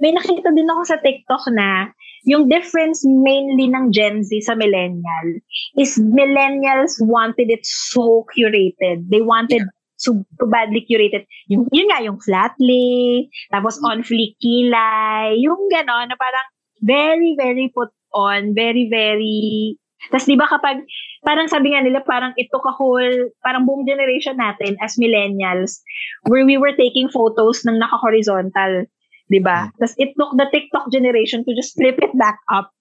[0.00, 1.90] may nakita din ako sa TikTok na
[2.24, 5.28] yung difference mainly ng Gen Z sa millennial
[5.76, 9.08] is millennials wanted it so curated.
[9.08, 9.64] They wanted
[9.96, 11.28] so, so badly curated.
[11.48, 16.48] Yung, yun nga, yung flat lay, tapos on fleek kilay, yung gano'n na parang
[16.80, 20.80] very, very put on, very, very tapos di ba kapag,
[21.20, 25.84] parang sabi nga nila, parang it took a whole, parang buong generation natin as millennials,
[26.24, 28.88] where we were taking photos ng naka-horizontal.
[29.28, 29.68] Di ba?
[29.76, 32.72] Tapos it took the TikTok generation to just flip it back up.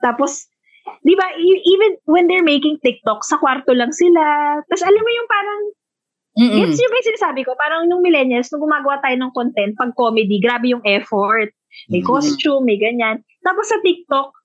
[0.00, 0.48] Tapos,
[1.04, 4.56] di ba, e- even when they're making TikTok, sa kwarto lang sila.
[4.64, 5.60] Tapos alam mo yung parang,
[6.32, 6.58] Mm-mm.
[6.64, 7.52] gets yung ba yung sinasabi ko?
[7.60, 11.52] Parang nung millennials, nung gumagawa tayo ng content, pag comedy, grabe yung effort.
[11.92, 13.20] May costume, may ganyan.
[13.44, 14.41] Tapos sa TikTok,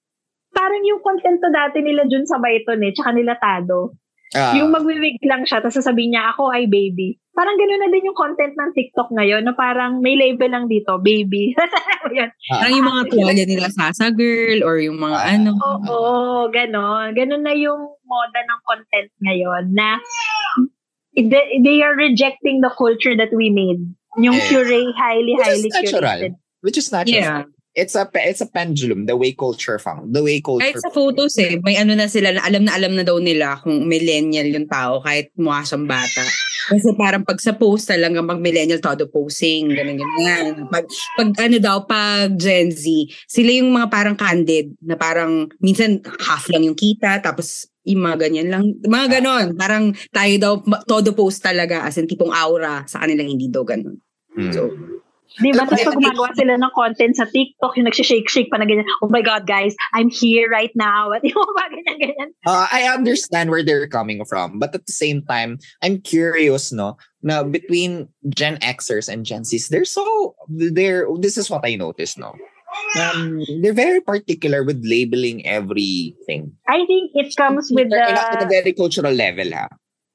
[0.58, 3.94] parang yung content to dati nila Jun sa Bayton eh, tsaka nila Tado.
[4.36, 4.52] Ah.
[4.60, 7.16] Yung magwiwig lang siya, tapos sasabihin niya, ako ay baby.
[7.32, 11.00] Parang gano'n na din yung content ng TikTok ngayon, na parang may label lang dito,
[11.00, 11.56] baby.
[12.18, 12.28] Yun?
[12.52, 12.60] Ah.
[12.60, 15.32] Parang yung mga tuwalya nila Sasa Girl or yung mga Ah.
[15.32, 15.52] ano.
[15.56, 17.16] Oo, gano'n.
[17.16, 19.96] Gano'n na yung moda ng content ngayon na
[21.16, 23.80] they, they are rejecting the culture that we made.
[24.20, 24.50] Yung Yes.
[24.50, 26.02] curate, highly, Which is highly natural.
[26.04, 26.32] curated.
[26.60, 27.16] Which is natural.
[27.16, 27.44] Yeah.
[27.78, 30.10] It's a it's a pendulum, the way culture found.
[30.10, 30.66] The way culture.
[30.66, 33.62] Kahit sa photos eh, may ano na sila, na alam na alam na daw nila
[33.62, 36.26] kung millennial yung tao kahit mukha siyang bata.
[36.74, 40.66] Kasi parang pag sa post talaga mag millennial todo posing, ganun ganyan.
[40.74, 42.84] Pag, pag ano daw, pag Gen Z,
[43.30, 48.28] sila yung mga parang candid, na parang minsan half lang yung kita, tapos yung mga
[48.28, 48.64] ganyan lang.
[48.84, 49.56] Mga ganon.
[49.56, 50.54] Parang tayo daw,
[50.84, 54.02] todo post talaga, as in tipong aura, sa kanilang hindi daw ganon.
[54.36, 54.52] Hmm.
[54.52, 54.68] So,
[55.38, 55.70] Di ba?
[55.70, 59.22] Tapos pag gumagawa sila ng content sa TikTok, yung nagsishake-shake pa na ganyan, oh my
[59.22, 61.12] God, guys, I'm here right now.
[61.16, 62.30] At yung mga ganyan-ganyan.
[62.46, 66.98] Uh, I understand where they're coming from, but at the same time, I'm curious, no,
[67.22, 72.18] na between Gen Xers and Gen Zs, they're so they're this is what I noticed,
[72.18, 72.34] no.
[73.00, 76.54] Um, they're very particular with labeling everything.
[76.68, 77.98] I think it comes with the...
[77.98, 79.68] In a, in a very cultural level, ha.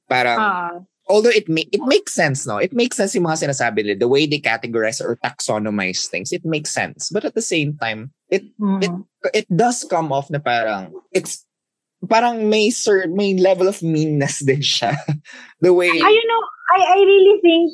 [0.09, 0.71] Parang, Ah,
[1.13, 2.57] although it ma- it makes sense, no?
[2.57, 6.49] It makes sense yung mga sinasabi nila, the way they categorize or taxonomize things, it
[6.49, 7.13] makes sense.
[7.13, 8.81] But at the same time, it mm.
[8.81, 8.93] it
[9.37, 11.45] it does come off na parang it's
[12.09, 14.97] parang may sir may level of meanness din siya.
[15.61, 16.43] the way I, you know,
[16.73, 17.67] I, I really think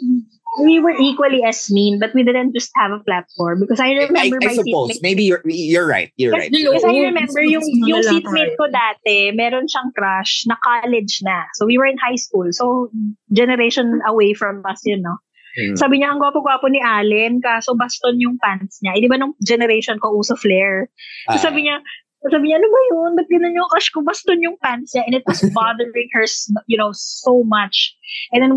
[0.60, 4.06] we were equally as mean, but we didn't just have a platform because I I,
[4.06, 5.02] remember I my suppose seatmate.
[5.02, 6.12] maybe you're you're right.
[6.16, 6.50] You're right.
[6.50, 11.20] Kasi, kasi I Oo, remember yung, yung seatmate ko dati, meron siyang crush na college
[11.22, 11.46] na.
[11.54, 12.48] So we were in high school.
[12.50, 12.90] So
[13.32, 15.16] generation away from us, you know.
[15.58, 15.74] Mm.
[15.74, 18.94] Sabi niya, ang gwapo-gwapo ni Allen, kaso baston yung pants niya.
[18.94, 20.86] Eh, di ba nung generation ko, uso flare.
[21.26, 21.82] Ah, So sabi niya,
[22.30, 23.10] sabi niya, ano ba yun?
[23.14, 24.02] Ba't ganun yung crush ko?
[24.02, 25.06] Baston yung pants niya.
[25.06, 26.26] And it was bothering her,
[26.66, 27.94] you know, so much.
[28.30, 28.52] And then,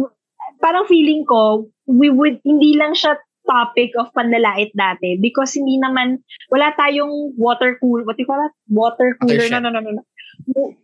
[0.61, 6.23] parang feeling ko, we would, hindi lang siya topic of panlalait dati because hindi naman,
[6.47, 8.55] wala tayong water cool, what do you call that?
[8.69, 10.03] Water cooler, no, no, no, no, no.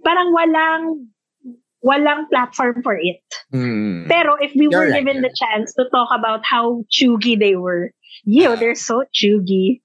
[0.03, 1.07] Parang walang,
[1.85, 3.23] walang platform for it.
[3.53, 4.09] mm.
[4.09, 7.55] Pero if we You're were right, given the chance to talk about how chuggy they
[7.55, 7.93] were,
[8.25, 9.81] yo, they're so chuggy.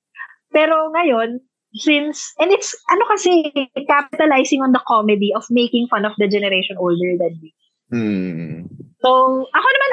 [0.50, 1.40] Pero ngayon,
[1.76, 3.52] since, and it's, ano kasi,
[3.88, 7.54] capitalizing on the comedy of making fun of the generation older than me.
[7.92, 8.68] Mm.
[9.04, 9.08] So,
[9.48, 9.92] ako naman,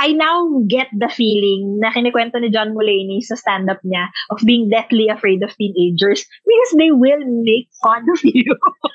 [0.00, 4.72] I, now get the feeling na kinikwento ni John Mulaney sa stand-up niya of being
[4.72, 8.48] deathly afraid of teenagers because they will make fun of you.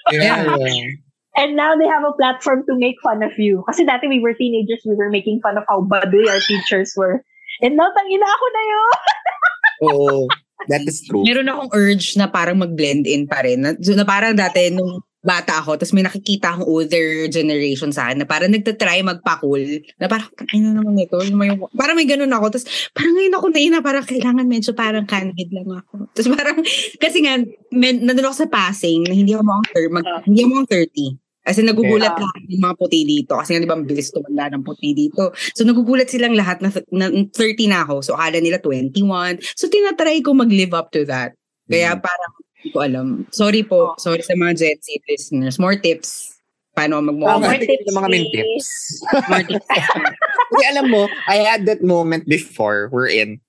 [0.09, 0.49] Yeah.
[1.37, 3.61] And now they have a platform to make fun of you.
[3.67, 7.21] Kasi dati we were teenagers, we were making fun of how baduy our teachers were.
[7.61, 8.91] And now, tangina ako na yun.
[9.85, 10.19] Oo.
[10.65, 11.21] That is true.
[11.21, 13.61] meron akong urge na parang mag-blend in pa rin.
[13.61, 18.21] Na, na parang dati nung bata ako, tapos may nakikita akong older generation sa akin
[18.21, 19.81] na parang nagtatry magpa-cool.
[19.97, 21.17] Na parang, ay na naman ito.
[21.33, 22.53] May, parang may ganun ako.
[22.53, 26.05] Tapos parang ngayon ako na parang kailangan medyo parang candid lang ako.
[26.13, 26.61] Tapos parang,
[27.01, 27.41] kasi nga,
[27.73, 31.17] men, nandun ako sa passing na hindi ako mukhang, thir- mag, hindi ako mukhang 30.
[31.45, 32.25] As in, nagugulat Yeah.
[32.25, 33.33] lahat ng mga puti dito.
[33.37, 35.29] Kasi nga, di ba, ang bilis tumanda ng puti dito.
[35.53, 38.01] So, nagugulat silang lahat na, na 30 na ako.
[38.01, 39.37] So, akala nila 21.
[39.53, 41.37] So, tinatry ko mag-live up to that.
[41.65, 42.01] Kaya Mm.
[42.01, 42.33] parang,
[42.65, 43.29] hindi ko alam.
[43.29, 43.93] Sorry po.
[44.01, 45.61] Sorry sa mga Gen Z listeners.
[45.61, 46.33] More tips.
[46.73, 48.31] Paano Oh, mag-move more mga tips, mga please.
[48.33, 48.67] tips.
[49.31, 49.67] More tips.
[49.69, 53.39] Kasi alam mo, I had that moment before we're in.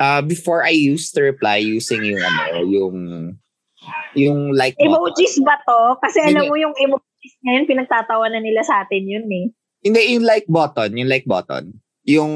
[0.00, 2.96] Uh, before I used to reply using yung ano, yung
[4.18, 4.88] yung like button.
[4.98, 6.00] Emojis ba to?
[6.02, 6.50] Kasi alam Hindi.
[6.50, 9.46] mo yung emojis ngayon, pinagtatawa na nila sa atin yun eh.
[9.86, 11.78] Hindi, yung like button, yung like button.
[12.08, 12.32] Yung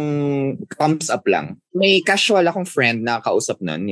[0.78, 1.58] thumbs up lang.
[1.74, 3.90] May casual akong friend na kausap nun.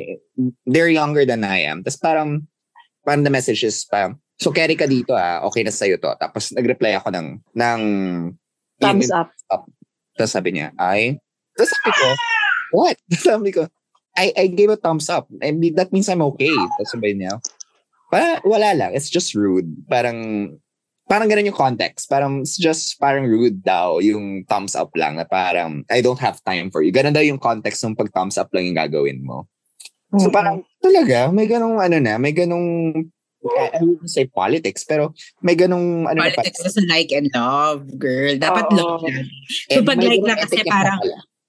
[0.67, 1.83] They're younger than I am.
[1.83, 2.47] Tapos parang,
[3.03, 6.15] parang the message is parang, so carry ka dito ah, okay na sa'yo to.
[6.19, 7.27] Tapos nag-reply ako ng,
[7.59, 7.81] ng
[8.81, 9.31] Thumbs up.
[10.15, 11.19] Tapos sabi niya, ay,
[11.55, 12.07] tapos sabi ko,
[12.75, 12.97] what?
[13.27, 13.63] sabi ko,
[14.15, 15.27] I, I gave a thumbs up.
[15.43, 16.55] I mean, that means I'm okay.
[16.55, 17.43] Tapos sabi niya,
[18.11, 18.91] para, wala lang.
[18.95, 19.67] It's just rude.
[19.91, 20.51] Parang,
[21.05, 22.09] parang ganun yung context.
[22.09, 26.41] Parang, it's just parang rude daw yung thumbs up lang na parang, I don't have
[26.45, 26.93] time for you.
[26.93, 29.49] Ganun daw yung context ng pag thumbs up lang yung gagawin mo.
[30.15, 32.93] So parang, talaga, may ganung ano na, may ganung
[33.45, 35.13] I wouldn't say politics, pero
[35.45, 38.33] may ganung ano Politics na sa like and love, girl.
[38.41, 38.77] Dapat Oo.
[38.81, 39.29] love lang.
[39.69, 40.97] So pag like lang kasi parang,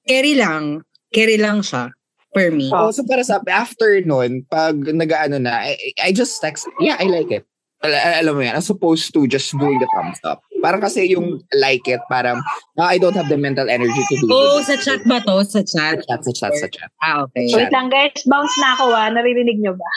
[0.04, 0.84] carry lang.
[1.16, 1.96] Carry lang siya.
[2.36, 2.68] For me.
[2.68, 7.08] Oh, so para sa after nun, pag nag-ano na, I, I just text, yeah, I
[7.08, 7.48] like it.
[7.86, 10.42] Al- al- alam mo yan, as opposed to just doing the thumbs up.
[10.58, 12.42] Parang kasi yung like it, parang,
[12.76, 14.66] ah, I don't have the mental energy to do Oh, it.
[14.66, 15.38] sa chat ba to?
[15.46, 16.02] Sa chat?
[16.02, 16.90] Sa chat, sa chat, sa chat.
[17.00, 17.46] Ah, okay.
[17.46, 17.70] Chat.
[17.70, 19.08] Wait lang guys, bounce na ako ah.
[19.14, 19.86] Naririnig nyo ba?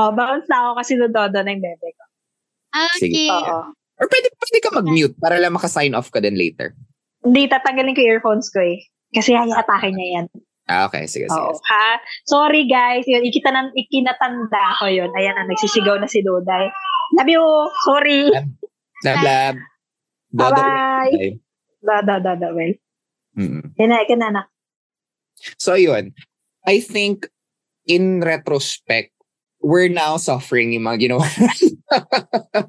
[0.00, 2.04] oh, bounce na ako kasi nadodo na yung bebe ko.
[2.96, 3.28] Okay.
[3.28, 3.76] Oo.
[3.98, 6.72] Or pwede, pwede ka mag-mute para lang maka-sign off ka din later.
[7.26, 8.86] Hindi, tatanggalin ko yung earphones ko eh.
[9.10, 10.26] Kasi hayatake niya yan.
[10.68, 11.08] Ah, okay.
[11.08, 11.40] Sige, sige.
[11.40, 11.56] Oo.
[11.56, 11.88] Ha?
[12.28, 13.08] Sorry guys.
[13.08, 15.08] Yun, ikita na, ikinatanda ko yun.
[15.16, 16.68] Ayan na, nagsisigaw na si Duday.
[17.16, 17.44] Love you.
[17.88, 18.28] Sorry.
[19.04, 19.56] Lab.
[20.28, 20.60] Dodo.
[20.60, 21.12] Bye-bye.
[21.16, 21.34] Bye.
[21.80, 22.48] Da, da, da, da.
[22.52, 22.76] Well.
[23.38, 23.72] Mm.
[23.80, 24.44] Yan na.
[25.56, 26.12] So, yun.
[26.66, 27.30] I think,
[27.86, 29.16] in retrospect,
[29.62, 31.24] we're now suffering yung mga ginawa.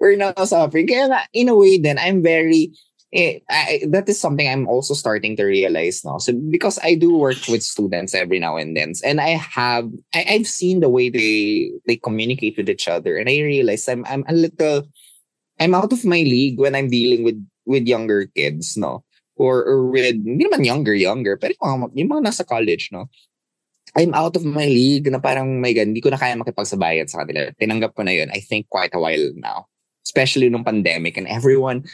[0.00, 0.86] we're now suffering.
[0.86, 2.72] Kaya nga, in a way then, I'm very,
[3.14, 6.18] eh, I, that is something I'm also starting to realize now.
[6.18, 10.26] So, because I do work with students every now and then, and I have, I,
[10.28, 14.24] I've seen the way they, they communicate with each other, and I realize I'm, I'm
[14.26, 14.90] a little,
[15.60, 19.04] I'm out of my league when I'm dealing with, with younger kids, no?
[19.36, 23.06] Or, or with, hindi naman younger, younger, pero yung mga, yung mga nasa college, no?
[23.96, 27.22] I'm out of my league na parang may gan, hindi ko na kaya makipagsabayan sa
[27.22, 27.54] kanila.
[27.54, 29.70] Tinanggap ko na yun, I think, quite a while now.
[30.02, 31.86] Especially nung pandemic and everyone,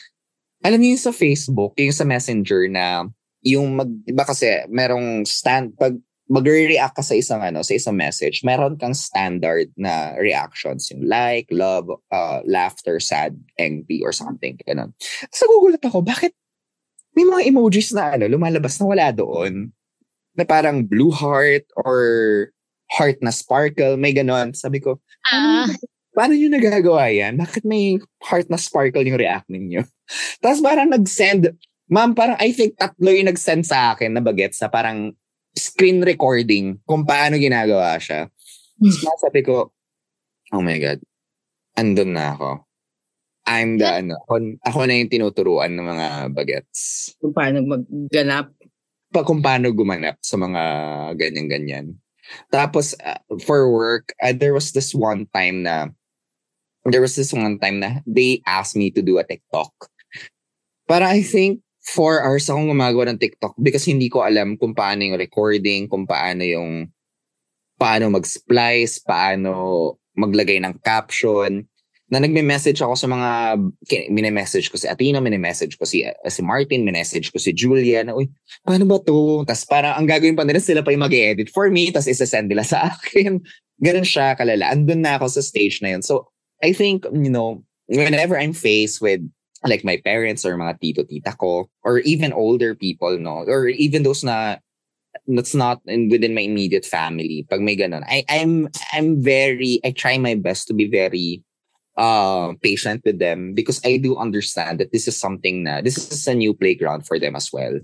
[0.61, 3.09] alam niyo yung sa Facebook, yung sa Messenger na
[3.41, 5.97] yung mag, iba kasi merong stand, pag
[6.31, 11.51] mag-react ka sa isang ano, sa isang message, meron kang standard na reactions, yung like,
[11.51, 14.55] love, uh, laughter, sad, angry, or something.
[14.63, 14.95] Ganun.
[15.27, 16.33] Tapos nagugulat ako, bakit
[17.19, 19.75] may mga emojis na ano, lumalabas na wala doon?
[20.39, 21.99] Na parang blue heart or
[22.95, 24.55] heart na sparkle, may ganon.
[24.55, 25.03] Sabi ko,
[25.35, 25.67] Ah,
[26.15, 27.39] paano nyo nagagawa yan?
[27.39, 29.83] Bakit may heart na sparkle yung react ninyo?
[30.43, 31.55] Tapos parang nag-send,
[31.91, 35.15] ma'am, parang I think tatlo yung nag-send sa akin na bagets na parang
[35.55, 38.31] screen recording kung paano ginagawa siya.
[38.81, 39.75] Tapos sabi ko,
[40.55, 40.99] oh my God,
[41.79, 42.51] andun na ako.
[43.51, 46.07] I'm the, ano, ako, ako na yung tinuturuan ng mga
[46.37, 47.11] bagets.
[47.19, 48.55] Kung paano magganap.
[49.11, 50.63] Pa, kung paano gumanap sa mga
[51.19, 51.99] ganyan-ganyan.
[52.55, 55.91] Tapos, uh, for work, uh, there was this one time na,
[56.89, 59.73] there was this one time na they asked me to do a TikTok.
[60.89, 65.03] Para I think, four hours akong gumagawa ng TikTok because hindi ko alam kung paano
[65.03, 66.93] yung recording, kung paano yung,
[67.81, 71.65] paano mag-splice, paano maglagay ng caption.
[72.11, 73.31] Na nagme-message ako sa mga,
[74.11, 78.19] mini-message ko si Athena, mini-message ko si, uh, si Martin, mini-message ko si Julia, na,
[78.19, 78.27] uy,
[78.67, 79.47] paano ba to?
[79.47, 82.67] Tapos parang ang gagawin pa nila, sila pa yung mag-edit for me, tapos isa-send nila
[82.67, 83.39] sa akin.
[83.79, 84.75] Ganun siya kalala.
[84.75, 86.03] Andun na ako sa stage na yun.
[86.03, 89.21] So, I think, you know, whenever I'm faced with
[89.65, 94.03] like my parents or mga tito, tita ko, or even older people, no, or even
[94.03, 94.57] those na
[95.27, 99.91] that's not in, within my immediate family, pag may ganun, I, I'm, I'm very, I
[99.91, 101.43] try my best to be very
[101.97, 106.27] uh, patient with them because I do understand that this is something na, this is
[106.27, 107.81] a new playground for them as well.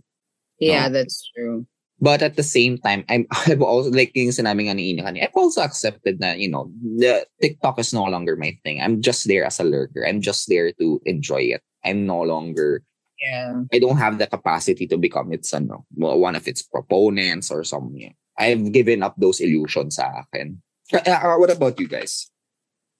[0.58, 0.94] Yeah, No.
[0.94, 1.66] that's true.
[2.00, 5.24] But at the same time, I'm I've also like yung sinabi nga ni Ina kanina,
[5.24, 8.80] I've also accepted that, you know, the TikTok is no longer my thing.
[8.80, 10.04] I'm just there as a lurker.
[10.06, 11.62] I'm just there to enjoy it.
[11.84, 12.82] I'm no longer
[13.16, 13.64] Yeah.
[13.72, 18.12] I don't have the capacity to become its ano, one of its proponents or something.
[18.36, 20.60] I've given up those illusions sa akin.
[20.92, 22.28] Uh, uh, what about you guys?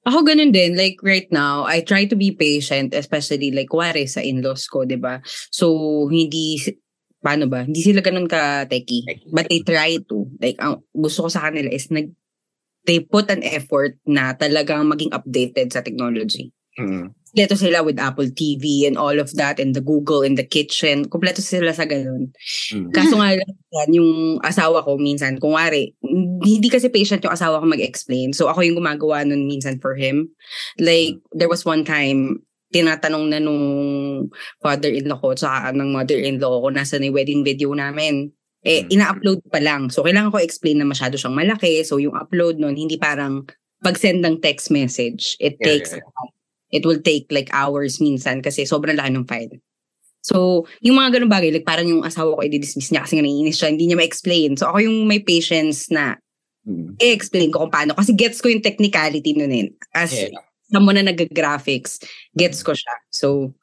[0.07, 0.79] Ako ganun din.
[0.79, 4.97] Like right now, I try to be patient, especially like kuwari sa in-laws ko, di
[4.97, 5.21] ba?
[5.51, 6.63] So, hindi,
[7.27, 7.67] paano ba?
[7.67, 9.27] Hindi sila ganun ka-techy.
[9.35, 10.31] But they try to.
[10.39, 12.15] Like, ang gusto ko sa kanila is nag,
[12.87, 16.55] they put an effort na talagang maging updated sa technology.
[16.79, 17.11] Mm.
[17.37, 21.05] Kompleto sila with Apple TV and all of that and the Google in the kitchen.
[21.11, 22.31] Kompleto sila sa ganun.
[22.71, 22.95] Mm.
[22.95, 23.51] Kaso nga lang,
[23.91, 25.99] yung asawa ko minsan, kung wari,
[26.47, 28.33] hindi kasi patient yung asawa ko mag-explain.
[28.33, 30.31] So ako yung gumagawa nun minsan for him.
[30.79, 33.63] Like, there was one time, tinatanong na nung
[34.61, 38.31] father-in-law ko tsaka ng mother-in-law ko nasa na yung wedding video namin.
[38.67, 38.99] Eh, Mm.
[38.99, 39.87] ina-upload pa lang.
[39.95, 41.87] So, kailangan ko explain na masyado siyang malaki.
[41.87, 43.47] So, yung upload nun, hindi parang
[43.87, 45.39] pag-send ng text message.
[45.39, 45.95] It Yeah, takes,
[46.75, 49.55] it will take like hours minsan kasi sobrang laki ng file.
[50.27, 53.63] So, yung mga ganun bagay, like parang yung asawa ko, i-dismiss niya kasi nga naiinis
[53.63, 54.59] siya, hindi niya ma-explain.
[54.59, 56.19] So, ako yung may patience na
[56.67, 56.99] Mm.
[56.99, 57.95] i-explain ko kung paano.
[57.95, 59.71] Kasi gets ko yung technicality nun eh.
[59.95, 60.35] As Yeah.
[60.71, 62.03] Someone na nag-graphics,
[62.35, 62.95] gets ko siya.
[63.11, 63.55] So,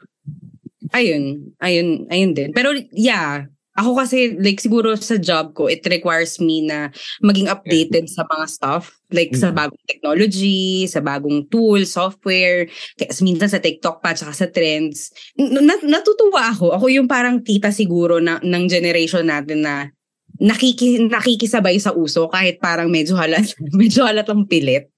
[0.93, 2.49] ayun, ayun, ayun din.
[2.53, 6.93] Pero yeah, ako kasi like siguro sa job ko, it requires me na
[7.25, 8.93] maging updated sa mga stuff.
[9.09, 9.57] Like sa Mhm.
[9.57, 12.69] bagong technology, sa bagong tool, software,
[13.01, 15.09] kasi minsan sa TikTok pa, tsaka sa trends.
[15.37, 16.77] Nat- natutuwa ako.
[16.77, 19.89] Ako yung parang tita siguro na, ng generation natin na
[20.37, 24.92] nakiki, nakikisabay sa uso kahit parang medyo halat, medyo halatang pilit.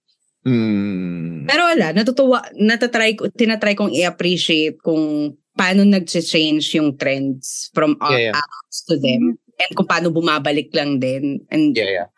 [0.46, 1.50] Mm.
[1.50, 8.38] Pero wala, natutuwa, natatry tinatry kong i-appreciate kung paano nag-change yung trends from our Yeah,
[8.38, 8.46] yeah.
[8.70, 9.42] us to them.
[9.56, 11.42] And kung paano bumabalik lang din.
[11.50, 12.10] And Yeah, yeah.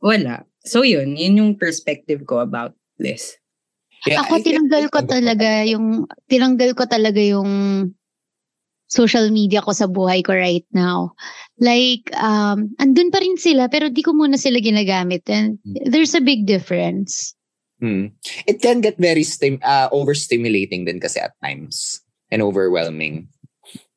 [0.00, 0.48] wala.
[0.64, 3.36] So yun, yun yung perspective ko about this.
[4.08, 7.50] Yeah, Ako I tinanggal ko talaga yung tinanggal ko talaga yung
[8.90, 11.12] social media ko sa buhay ko right now.
[11.60, 16.24] Like um andun pa rin sila pero di ko muna sila ginagamit and there's a
[16.24, 17.36] big difference.
[17.80, 18.12] Mm.
[18.46, 23.28] It can get very stim- uh, overstimulating din kasi at times and overwhelming.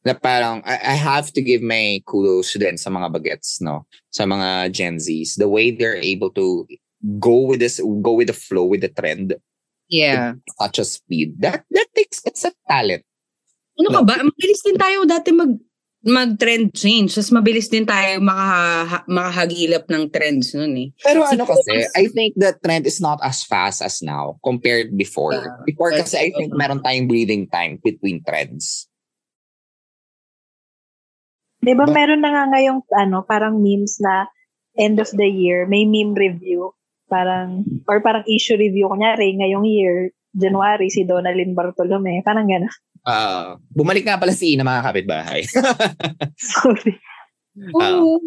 [0.03, 3.87] Na parang I, I have to give my kudos din sa mga bagets, no?
[4.11, 5.35] Sa mga Gen Zs.
[5.39, 6.67] The way they're able to
[7.19, 9.35] go with this, go with the flow, with the trend,
[9.91, 10.39] Yeah.
[10.59, 11.39] such a speed.
[11.43, 13.03] That that takes it's a talent.
[13.79, 14.15] Ano ka ba?
[14.23, 15.53] Mabilis din tayo dati mag
[16.03, 17.15] mag-trend change.
[17.15, 20.89] Tapos mabilis din tayo makaha, makahagilap ng trends nun eh.
[20.99, 24.91] Pero ano kasi, mas- I think the trend is not as fast as now compared
[24.99, 25.31] before.
[25.31, 25.63] Yeah.
[25.63, 28.91] Before kasi I think meron tayong breathing time between trends.
[31.63, 34.27] Di Ba- meron na nga ngayong ano, parang memes na
[34.75, 36.75] end of the year, may meme review.
[37.07, 38.91] Parang, or parang issue review.
[38.91, 42.19] Kunyari, ngayong year, January, si Donalyn Bartolome.
[42.25, 42.73] Parang gano'n.
[43.03, 45.41] Uh, bumalik nga pala si Ina mga kapitbahay.
[46.39, 46.95] Sorry.
[47.77, 48.17] Oo.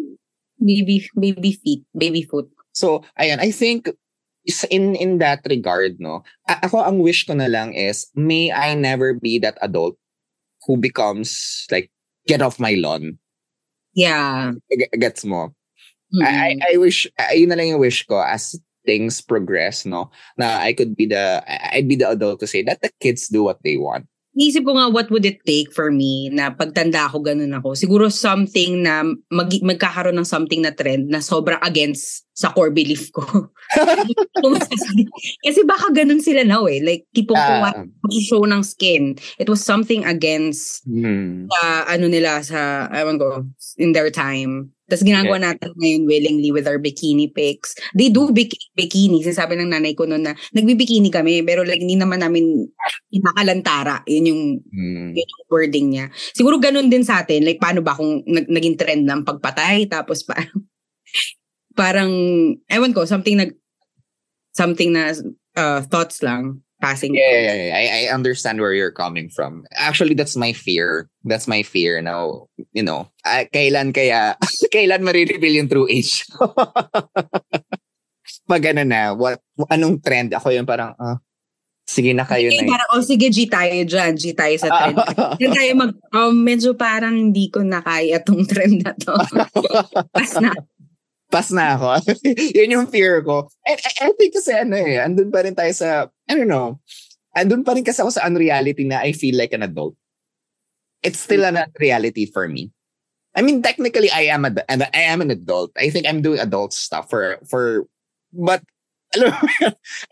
[0.57, 2.49] baby, baby feet, baby foot.
[2.73, 3.89] So, ayan, I think
[4.71, 8.73] in in that regard, no, a- ako ang wish ko na lang is, may I
[8.73, 9.97] never be that adult
[10.65, 11.91] who becomes like,
[12.25, 13.17] get off my lawn.
[13.93, 14.53] Yeah.
[14.71, 15.53] G- Gets mo?
[16.13, 16.23] Mm-mm.
[16.23, 18.55] I, I I wish, ayun na lang yung wish ko as
[18.87, 20.09] things progress, no,
[20.39, 21.43] na I could be the,
[21.75, 24.07] I'd be the adult to say, let the kids do what they want.
[24.37, 27.73] Iisip ko nga what would it take for me na pagtanda ako ganun ako.
[27.73, 29.01] Siguro something na
[29.33, 33.25] mag, magkakaroon ng something na trend na sobrang against sa core belief ko.
[35.45, 36.77] Kasi baka ganun sila now eh.
[36.85, 39.17] Like tipong Ah, uh, show ng skin.
[39.41, 41.49] It was something against hmm.
[41.49, 43.41] sa ano nila sa, ewan ko,
[43.81, 44.69] in their time.
[44.85, 47.73] Tapos ginagawa natin ngayon willingly with our bikini pics.
[47.97, 49.19] They do bik- bikini.
[49.25, 52.69] Sinasabi ng nanay ko noon na nagbibikini kami pero like hindi naman namin
[53.09, 54.05] inakalantara.
[54.05, 55.11] Yun yung, Hmm.
[55.17, 56.13] yun yung wording niya.
[56.37, 57.43] Siguro ganun din sa atin.
[57.43, 60.53] Like paano ba kung nag- naging trend ng pagpatay tapos parang
[61.77, 62.11] parang
[62.67, 63.53] ewan ko something nag
[64.57, 65.13] something na
[65.53, 67.15] uh, thoughts lang passing.
[67.15, 67.73] Yeah, yeah, yeah.
[67.73, 69.65] I, I understand where you're coming from.
[69.75, 71.09] Actually, that's my fear.
[71.25, 72.47] That's my fear now.
[72.73, 74.37] You know, ah, kailan kaya,
[74.73, 76.25] kailan marireveal yung true age?
[78.49, 80.33] Pag ano na, what, anong trend?
[80.33, 81.17] Ako yung parang, ah,
[81.87, 82.77] sige na kayo Okay, na.
[82.77, 84.13] parang, oh sige, G tayo dyan.
[84.15, 84.97] G tayo sa trend.
[85.41, 89.13] Yan tayo mag, oh, medyo parang hindi ko na kaya tong trend na to.
[90.13, 90.53] Pas na.
[91.27, 91.87] Pas na ako.
[92.57, 93.51] Yun yung fear ko.
[93.67, 96.79] And I, I think kasi ano eh, andun pa rin tayo sa, I don't know,
[97.35, 99.95] andun pa rin kasi ako sa unreality na I feel like an adult.
[101.03, 102.71] It's still an unreality for me.
[103.37, 105.69] I mean, technically, I am a, I am an adult.
[105.77, 107.85] I think I'm doing adult stuff for, for,
[108.33, 108.63] but,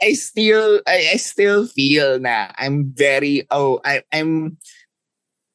[0.01, 4.57] I still, I, I still feel na I'm very, oh, I, I'm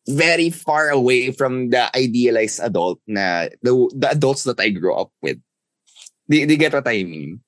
[0.08, 5.12] very far away from the idealized adult na, the, the adults that I grew up
[5.22, 5.38] with.
[6.30, 7.40] Do, do you get what I mean?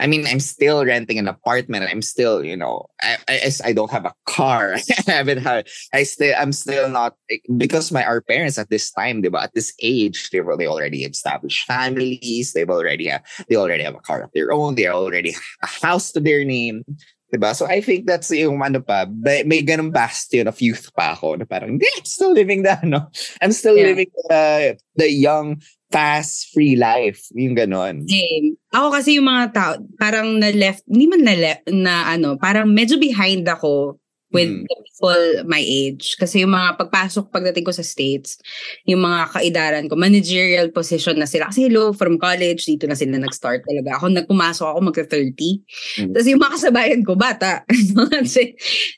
[0.00, 1.86] I mean, I'm still renting an apartment.
[1.88, 4.74] I'm still, you know, I, I, I don't have a car.
[5.06, 7.14] I haven't had, I still, I'm still not,
[7.56, 11.66] because my, our parents at this time, diba, at this age, they they already established
[11.66, 12.52] families.
[12.52, 14.74] They've already, have, they already have a car of their own.
[14.74, 16.84] They already a house to their name.
[17.32, 17.56] Diba?
[17.56, 21.40] So I think that's yung ano pa, may, may ganun bastion of youth pa ako
[21.40, 23.08] na parang, hindi, I'm still living the, ano,
[23.40, 23.96] I'm still Yeah.
[23.96, 27.28] living the, the young, fast, free life.
[27.36, 28.08] Yung ganon.
[28.08, 28.56] Same.
[28.72, 32.68] Ako kasi yung mga tao, parang na left, hindi man na left, na ano, parang
[32.68, 34.00] medyo behind ako
[34.32, 34.64] with Mm.
[34.64, 36.16] people my age.
[36.16, 38.40] Kasi yung mga pagpasok, pagdating ko sa States,
[38.88, 41.52] yung mga kaidaran ko, managerial position na sila.
[41.52, 44.00] Kasi hello, from college, dito na sila nag-start talaga.
[44.00, 45.60] Ako, nagpumasok ako magka-30.
[46.02, 46.12] Mm.
[46.16, 47.62] Tapos yung mga kasabayan ko, bata.
[47.96, 48.18] Mga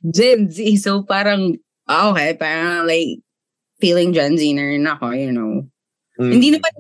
[0.07, 0.59] Gen- Z.
[0.79, 1.59] So parang,
[1.91, 3.19] ah, okay, parang like,
[3.83, 5.67] feeling Gen Z na rin ako, you know.
[6.17, 6.31] Mm.
[6.31, 6.73] Hindi naman,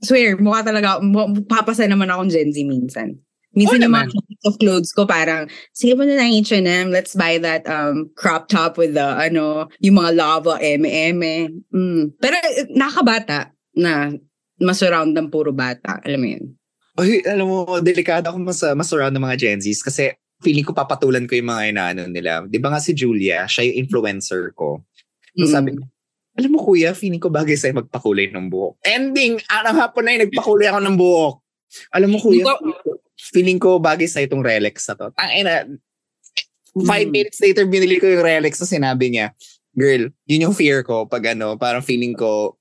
[0.00, 0.98] swear, mukha talaga,
[1.46, 3.20] papasa naman akong Gen Z minsan.
[3.52, 4.06] Minsan Oo yung naman.
[4.46, 8.78] Of clothes ko parang, sige mo na ng H&M, let's buy that um crop top
[8.78, 11.50] with the, ano, yung mga lava, eme-eme.
[11.74, 12.14] Mm.
[12.22, 14.14] Pero eh, nakabata na
[14.62, 15.98] masurround ng puro bata.
[16.06, 16.44] Alam mo yun?
[16.98, 20.10] Uy, alam mo, delikado ako mas, mas around ng mga Gen Zs kasi
[20.42, 22.42] feeling ko papatulan ko yung mga inaano nila.
[22.46, 24.82] Di ba nga si Julia, siya yung influencer ko.
[25.38, 25.54] So Mm.
[25.54, 25.82] sabi ko,
[26.38, 28.78] alam mo kuya, feeling ko bagay sa'yo magpakulay ng buhok.
[28.86, 31.34] Ending, arang hapon na yun, nagpakulay ako ng buhok.
[31.94, 35.06] Alam mo kuya, Hindi feeling ko bagay sa'yo itong Rolex na to.
[35.12, 35.54] Tangina,
[36.86, 37.14] five Mm.
[37.14, 39.34] minutes later, binili ko yung Rolex na sinabi niya,
[39.74, 42.54] girl, yun yung fear ko pag ano, parang feeling ko,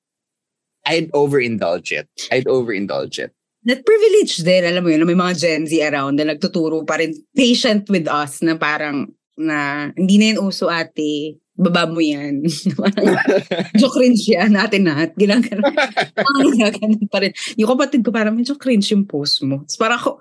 [0.84, 2.08] I'd overindulge it.
[2.32, 3.32] I'd overindulge it.
[3.68, 6.98] That privilege din, alam mo yun, na may mga Gen Z around na nagtuturo pa
[6.98, 12.48] rin patient with us na parang na hindi na yun uso ate, baba mo yan.
[13.76, 15.12] medyo cringe yan natin lahat.
[15.14, 15.68] Ginaganon.
[16.16, 17.34] Parang ginaganon pa rin.
[17.60, 19.62] Yung kapatid ko parang medyo cringe yung post mo.
[19.66, 20.12] Tapos parang ako,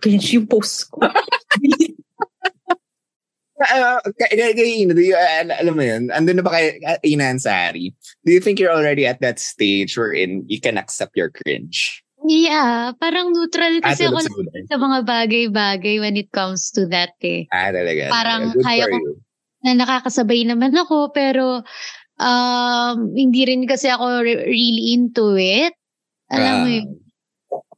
[0.00, 1.00] cringe yung post ko.
[3.60, 7.36] Uh, kay, kay, do you, uh, alam mo yun, andun na ba kay uh, Ina
[7.36, 7.92] Ansari?
[8.24, 12.00] Do you think you're already at that stage wherein you can accept your cringe?
[12.24, 17.44] Yeah, parang neutral kasi Ah, ako sa- mga bagay-bagay when it comes to that eh.
[17.52, 18.08] Ah, talaga.
[18.08, 19.20] Parang kaya ko-
[19.60, 21.60] na nakakasabay naman ako pero
[22.16, 25.76] um, hindi rin kasi ako re- really into it.
[26.32, 26.72] Alam mo Ah.
[26.80, 26.88] yun.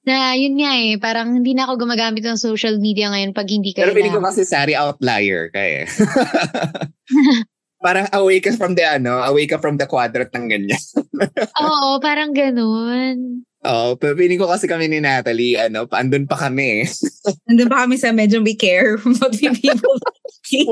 [0.02, 3.70] Na yun nga eh, parang hindi na ako gumagamit ng social media ngayon pag hindi
[3.70, 5.86] Pero feeling ko kasi Sari outlier ka eh.
[7.82, 10.84] Parang away ka from the ano, away ka from the quadrant ng ganyan.
[11.66, 13.42] Oo, parang ganun.
[13.66, 16.86] Oo, pero feeling ko kasi kami ni Natalie, ano, pa- andun pa kami.
[17.50, 19.98] Nandun pa kami sa medyo we care what we people
[20.46, 20.70] think.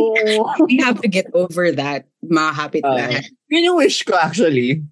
[0.70, 2.95] We have to get over that, mga kapit Oo.
[2.95, 3.26] lahat.
[3.51, 4.87] Yun yung wish ko actually.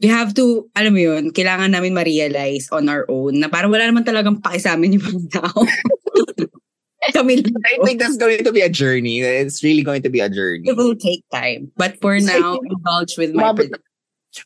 [0.00, 3.88] We have to, alam mo yun, kailangan namin ma-realize on our own na parang wala
[3.88, 5.64] naman talagang paki sa amin yung mga tao.
[7.16, 7.54] Kami lang.
[7.62, 9.22] I think that's going to be a journey.
[9.22, 10.66] It's really going to be a journey.
[10.66, 11.70] It will take time.
[11.78, 13.70] But for now, indulge with my Umabot,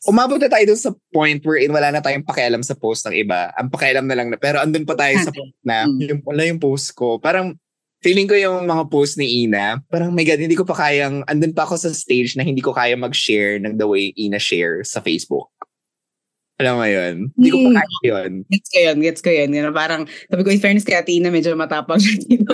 [0.05, 3.49] umabot na tayo dun sa point wherein wala na tayong pakialam sa post ng iba.
[3.57, 4.37] Ang pakialam na lang na.
[4.37, 5.99] Pero andun pa tayo sa point na Mm.
[6.05, 7.17] yung, wala yung post ko.
[7.17, 7.57] Parang
[8.01, 11.53] feeling ko yung mga post ni Ina, parang my God, hindi ko pa kayang, andun
[11.53, 15.01] pa ako sa stage na hindi ko kaya mag-share ng the way Ina share sa
[15.01, 15.49] Facebook.
[16.61, 17.33] Alam mo yun?
[17.33, 17.77] Hindi ko pa Mm.
[17.77, 18.31] kaya yun.
[18.45, 19.49] Gets ko yun, gets ko yun.
[19.73, 22.53] Parang, sabi ko, in fairness kay Ate Ina, medyo matapang siya dito.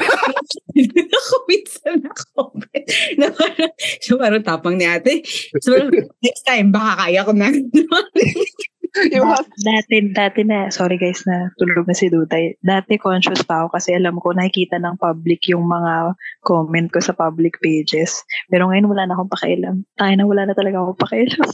[1.19, 2.85] Ako minsan na comment.
[3.19, 5.27] Na parang, siya parang tapang ni ate.
[5.59, 5.75] So,
[6.23, 7.51] next time, baka kaya ko na.
[9.15, 12.55] Yung mga- Dati, dati na, sorry guys na tulog na si Dutay.
[12.59, 17.13] Dati conscious pa ako kasi alam ko nakikita ng public yung mga comment ko sa
[17.13, 18.21] public pages.
[18.47, 19.75] Pero ngayon wala na akong pakialam.
[19.95, 21.49] Tayo na wala na talaga akong pakialam.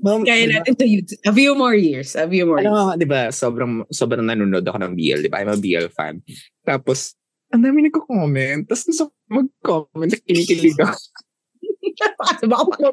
[0.00, 1.20] Ma'am, kaya natin to YouTube.
[1.26, 2.14] A few more years.
[2.14, 3.00] A few more Alam years.
[3.02, 5.42] di ba, sobrang, sobrang nanonood ako ng BL, di ba?
[5.42, 6.22] I'm a BL fan.
[6.62, 7.18] Tapos,
[7.50, 8.66] ang dami nagko-comment.
[8.66, 10.94] Tapos gusto mag-comment, kinikilig ako.
[12.18, 12.86] Baka, baka,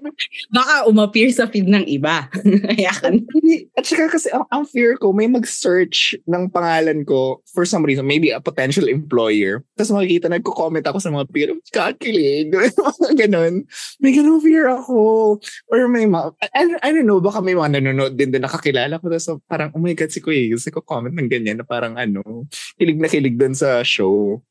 [0.53, 2.29] baka umappear sa feed ng iba.
[3.33, 3.67] Hindi.
[3.73, 8.05] At saka kasi ang, ang fear ko, may mag-search ng pangalan ko for some reason,
[8.05, 9.65] maybe a potential employer.
[9.75, 12.53] Tapos makikita, nagko-comment ako sa mga peer, kakilig.
[13.19, 13.65] Ganon.
[13.99, 15.37] May ganun fear ako.
[15.69, 19.09] Or may mga, I, I don't know, baka may mga nanonood din doon nakakilala ko.
[19.09, 22.45] Tapos parang, oh my God, si Kuya Yus, comment ng ganyan na parang ano,
[22.77, 24.41] kilig na kilig doon sa show.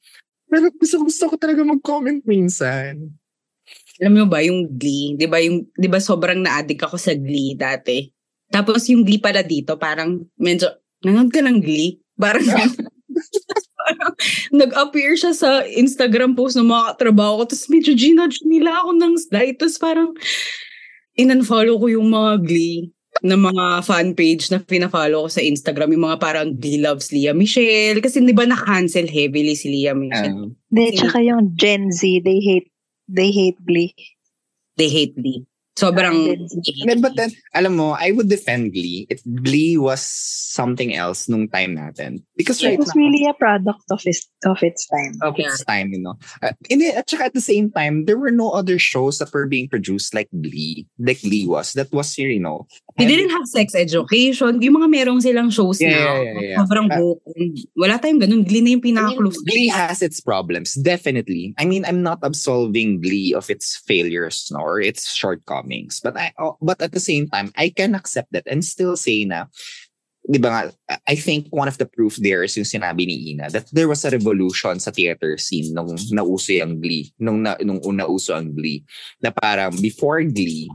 [0.52, 3.08] Pero gusto, gusto ko talaga mag-comment minsan.
[4.02, 7.54] Alam mo ba, yung Glee, di ba, yung, di ba sobrang na-addict ako sa Glee
[7.54, 8.10] dati.
[8.50, 10.66] Tapos yung Glee pala dito, parang medyo,
[11.06, 12.02] nanood ka ng Glee?
[12.18, 12.74] Parang, parang
[14.60, 17.54] nag-appear siya sa Instagram post ng mga katrabaho ko.
[17.54, 19.56] Tapos medyo ginudge nila ako ng slide.
[19.58, 20.10] Tapos parang,
[21.18, 22.90] in-unfollow ko yung mga Glee
[23.22, 27.36] na mga fan page na pina-follow ko sa Instagram, yung mga parang Glee loves Leah
[27.36, 28.00] Michelle.
[28.00, 30.50] Kasi di ba na-cancel heavily si Leah Michelle?
[30.50, 32.71] Um, Hindi, tsaka yung Gen Z, they hate,
[33.08, 33.94] they hate Glee.
[34.76, 35.46] They hate Glee.
[35.78, 36.36] Sobrang...
[36.84, 41.48] Then, but then, alam mo, I would defend Glee if Glee was something else nung
[41.48, 42.22] time natin.
[42.36, 45.16] Because right It was now, really a product of its, of its time.
[45.22, 46.14] of its time, you know.
[46.42, 49.32] Uh, and then, at saka at the same time, there were no other shows that
[49.32, 51.72] were being produced like Glee, like Glee was.
[51.72, 52.66] That was, you know,
[52.98, 54.60] They didn't have sex education.
[54.60, 56.56] Yung mga merong silang shows Yeah, na yeah, yeah, yeah.
[56.60, 57.16] sobrang Uh.
[57.72, 58.44] Wala tayong ganun.
[58.44, 59.40] Glee na yung pinaka-close.
[59.48, 61.54] Glee has its problems, definitely.
[61.56, 65.61] I mean, I'm not absolving Glee of its failures no, or its shortcomings,
[66.02, 69.24] but I, oh, but at the same time, I can accept that and still say
[69.24, 69.46] na,
[70.22, 70.62] di ba nga,
[71.10, 74.06] I think one of the proof there is yung sinabi ni Ina that there was
[74.06, 78.54] a revolution sa theater scene nung nauso yung Glee, nung, na, nung una uso ang
[78.54, 78.86] Glee,
[79.18, 80.70] na parang before Glee,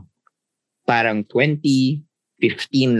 [0.84, 2.04] parang 2015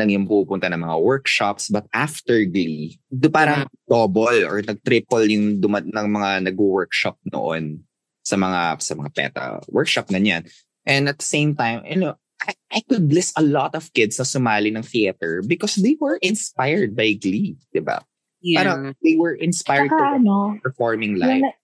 [0.01, 5.61] lang yung pupunta ng mga workshops but after Glee, do parang double or nag-triple yung
[5.61, 7.85] dumat ng mga nag-workshop noon
[8.25, 10.45] sa mga sa mga PETA workshop ganyan.
[10.89, 14.17] And at the same time, you know, I, I could list a lot of kids
[14.17, 18.01] na sumali ng theater because they were inspired by Glee, di ba?
[18.41, 18.65] Yeah.
[18.65, 21.45] Parang they were inspired Saka to ano, performing live.
[21.45, 21.59] na-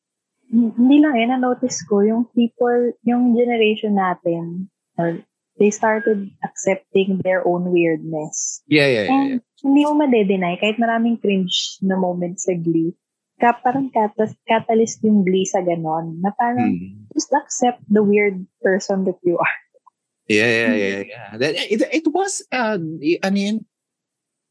[0.55, 4.69] hindi lang eh, na-notice ko, yung people, yung generation natin,
[5.59, 8.63] they started accepting their own weirdness.
[8.69, 9.09] Yeah, yeah, yeah.
[9.09, 9.09] yeah.
[9.11, 12.95] And hindi mo made-deny, kahit maraming cringe na moments sa Glee,
[13.41, 17.11] ka, parang katas, catalyst yung Glee sa ganon, na parang Mm.
[17.15, 19.59] just accept the weird person that you are.
[20.31, 21.29] Yeah, yeah, yeah, yeah.
[21.37, 22.81] That, it, it was, uh,
[23.23, 23.67] ano yun?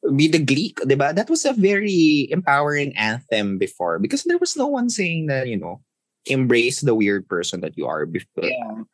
[0.04, 1.16] Be the Glee, di ba?
[1.16, 5.56] That was a very empowering anthem before because there was no one saying that, you
[5.56, 5.80] know,
[6.28, 8.44] embrace the weird person that you are before,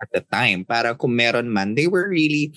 [0.01, 0.65] at the time.
[0.65, 2.53] Para kung meron man, they were really,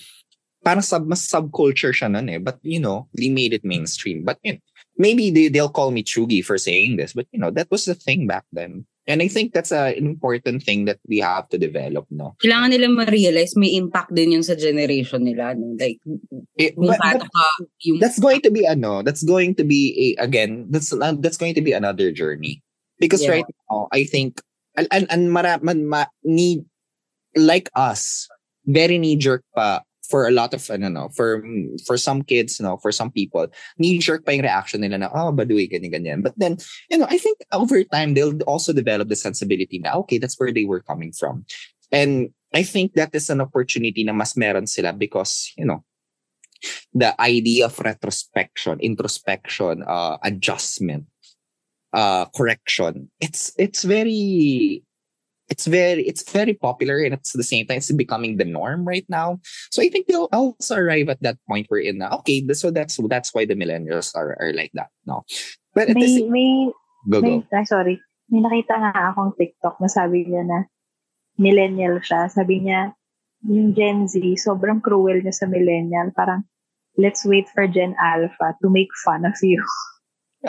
[0.63, 2.37] parang sub, mas subculture siya nun eh.
[2.37, 4.23] But, you know, they made it mainstream.
[4.23, 4.63] But, you know,
[4.97, 7.95] maybe they, they'll call me Chugi for saying this, but, you know, that was the
[7.95, 8.85] thing back then.
[9.05, 12.35] And I think that's a, an important thing that we have to develop, no?
[12.39, 15.55] Kailangan nila ma-realize may impact din yun sa generation nila.
[15.59, 15.75] No?
[15.75, 15.99] Like,
[16.55, 17.45] It, kung but- but- ka
[17.83, 17.99] yung...
[17.99, 21.51] that's going to be ano that's going to be a, again that's uh, that's going
[21.57, 22.63] to be another journey
[23.01, 23.41] because Yeah.
[23.41, 24.39] right now i think
[24.77, 26.63] and and, and mara, man, ma, need
[27.35, 28.29] like us
[28.69, 31.39] very knee jerk pa for a lot of ano no for
[31.87, 33.47] for some kids no for some people
[33.77, 36.59] knee jerk pa yung reaction nila na oh baduy ganyan ganyan but then
[36.91, 40.51] you know i think over time they'll also develop the sensibility na okay that's where
[40.51, 41.47] they were coming from
[41.91, 45.79] and i think that is an opportunity na mas meron sila because you know
[46.93, 51.05] the idea of retrospection, introspection, uh, adjustment,
[51.93, 53.09] uh, correction.
[53.19, 54.83] It's it's very
[55.49, 58.87] it's very it's very popular and it's at the same time it's becoming the norm
[58.87, 59.39] right now.
[59.71, 62.99] So I think they'll also arrive at that point where in uh, okay, so that's
[63.09, 64.89] that's why the millennials are are like that.
[65.05, 65.25] No,
[65.73, 66.71] but May, same, may,
[67.09, 67.57] go may, go.
[67.57, 67.99] ay, sorry.
[68.31, 70.59] May nakita nga akong TikTok na sabi niya na
[71.37, 72.29] millennial siya.
[72.29, 72.93] Sabi niya,
[73.45, 76.13] yung Gen Z, sobrang cruel niya sa millennial.
[76.15, 76.47] Parang,
[76.95, 79.59] let's wait for Gen Alpha to make fun of you.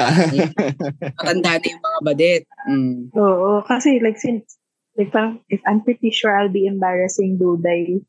[1.18, 2.42] Matanda na yung mga badet.
[2.66, 3.00] Mm.
[3.14, 4.58] Oo, kasi like, since,
[4.96, 8.02] like parang, if I'm pretty sure I'll be embarrassing Duday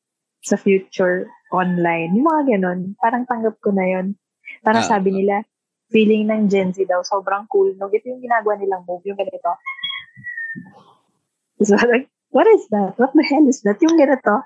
[0.45, 2.13] sa future online.
[2.13, 4.07] Yung mga ganun, parang tanggap ko na yun.
[4.61, 4.91] Parang Ah.
[4.97, 5.41] sabi nila,
[5.89, 7.73] feeling ng Gen Z daw, sobrang cool.
[7.77, 7.89] No?
[7.89, 9.57] Ito yung ginagawa nilang move, yung ganito.
[11.63, 12.99] So, like, what is that?
[12.99, 13.79] What the hell is that?
[13.81, 14.43] Yung ganito.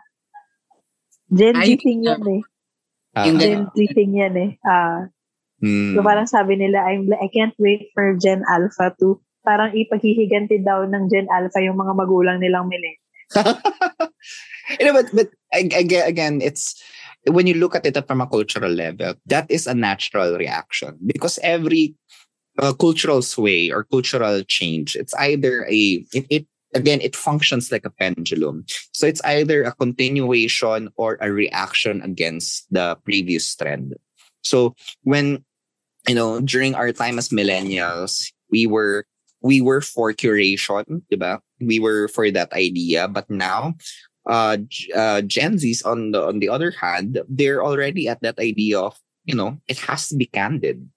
[1.30, 2.42] Gen Z Ay, thing yan eh.
[3.18, 4.52] Ah, Yung Gen Z thing yan eh.
[4.64, 5.10] Ah,
[5.60, 5.98] hmm.
[5.98, 10.84] So parang sabi nila, I'm, I can't wait for Gen Alpha to parang ipaghihiganti daw
[10.86, 13.10] ng Gen Alpha yung mga magulang nilang millennials.
[14.80, 16.82] you know, but but ag- ag- again, it's
[17.30, 21.40] when you look at it from a cultural level, that is a natural reaction because
[21.44, 21.96] every
[22.58, 27.86] uh, cultural sway or cultural change, it's either a it, it again it functions like
[27.86, 28.66] a pendulum.
[28.94, 33.96] So it's either a continuation or a reaction against the previous trend.
[34.44, 35.44] So when
[36.08, 39.06] you know during our time as millennials, we were
[39.42, 41.40] we were for curation, diba?
[41.60, 43.76] We were for that idea, but now
[44.28, 44.58] uh,
[44.96, 48.98] uh Gen Zs on the on the other hand, they're already at that idea of,
[49.26, 50.88] you know, it has to be candid.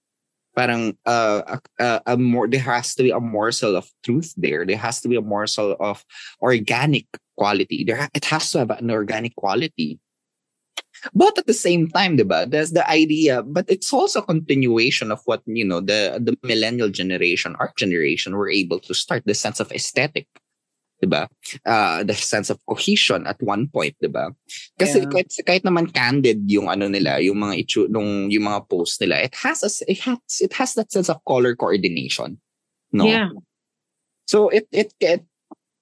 [0.55, 4.67] Parang uh, a, a, more there has to be a morsel of truth there.
[4.67, 6.05] There has to be a morsel of
[6.43, 7.07] organic
[7.39, 7.85] quality.
[7.85, 9.99] There it has to have an organic quality.
[11.11, 15.19] But at the same time, diba, there's the idea, but it's also a continuation of
[15.27, 19.59] what, you know, the the millennial generation, our generation, were able to start the sense
[19.59, 20.31] of aesthetic.
[21.03, 21.27] Diba?
[21.67, 24.31] Uh, the sense of cohesion at one point, diba?
[24.79, 25.11] Kasi Yeah.
[25.11, 29.19] kahit, kahit naman candid yung ano nila, yung mga itsu, nung, yung mga post nila,
[29.19, 32.39] it has a, it has it has that sense of color coordination.
[32.95, 33.11] No.
[33.11, 33.35] Yeah.
[34.31, 35.27] So it, it it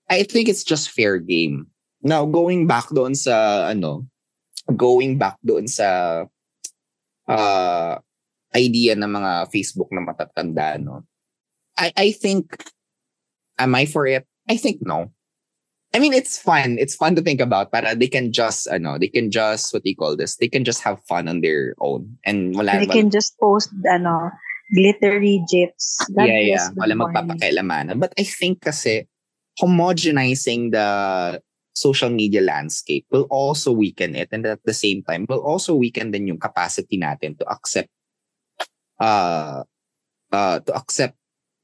[0.08, 1.68] I think it's just fair game.
[2.00, 4.09] Now going back doon sa ano,
[4.72, 6.22] going back doon sa
[7.30, 7.94] uh
[8.50, 11.06] idea ng mga Facebook na matatanda no.
[11.78, 12.50] I I think
[13.58, 14.26] am I for it?
[14.48, 15.12] I think no.
[15.90, 16.78] I mean, it's fun.
[16.78, 17.74] It's fun to think about.
[17.74, 20.36] Para they can just, ano, they can just, what do you call this?
[20.38, 22.14] They can just have fun on their own.
[22.22, 24.30] And wala, They wala- can just post, ano,
[24.70, 25.98] glittery gifs.
[26.14, 26.68] God yeah, yeah.
[26.78, 27.98] Wala magpapakailaman.
[27.98, 29.10] But I think kasi
[29.58, 31.42] homogenizing the
[31.80, 36.12] social media landscape will also weaken it and at the same time will also weaken
[36.12, 37.88] din yung capacity natin to accept
[39.00, 39.64] uh
[40.28, 41.16] uh to accept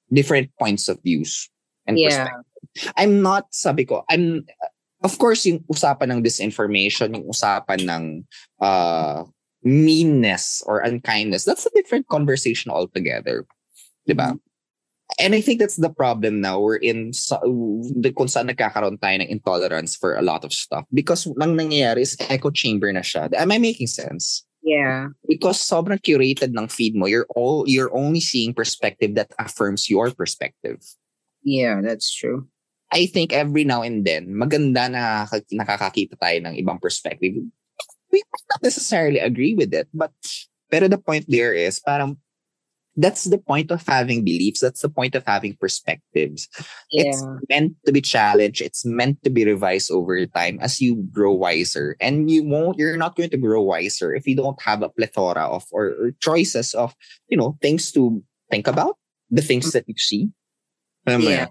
[0.09, 1.53] different points of views
[1.85, 2.25] and Yeah.
[2.25, 2.93] perspective.
[2.97, 4.49] I'm not sabi ko I'm
[5.05, 8.05] of course yung usapan ng disinformation, yung usapan ng
[8.65, 9.29] uh
[9.67, 13.45] meanness or unkindness, that's a different conversation altogether.
[14.07, 14.39] Diba?
[15.19, 16.61] And I think that's the problem now.
[16.61, 20.85] We're in sa, the, kung saan nagkakaroon tayo ng intolerance for a lot of stuff.
[20.93, 23.33] Because nang nangyayari is echo chamber na siya.
[23.33, 24.45] Am I making sense?
[24.61, 25.15] Yeah.
[25.25, 30.11] Because sobrang curated ng feed mo, you're all you're only seeing perspective that affirms your
[30.13, 30.85] perspective.
[31.47, 32.51] Yeah, that's true.
[32.93, 37.39] I think every now and then, maganda na nakaka- nakakakita tayo ng ibang perspective.
[38.11, 40.13] We might not necessarily agree with it, but
[40.67, 42.19] pero the point there is parang
[42.97, 44.61] that's the point of having beliefs.
[44.61, 46.49] That's the point of having perspectives.
[46.91, 48.61] It's meant to be challenged.
[48.61, 51.97] It's meant to be revised over time as you grow wiser.
[52.01, 55.45] And you won't, you're not going to grow wiser if you don't have a plethora
[55.47, 56.95] of or, or choices of,
[57.29, 58.97] you know, things to think about,
[59.31, 60.31] the things that you see.
[61.07, 61.47] Alam Yeah.
[61.47, 61.49] yan?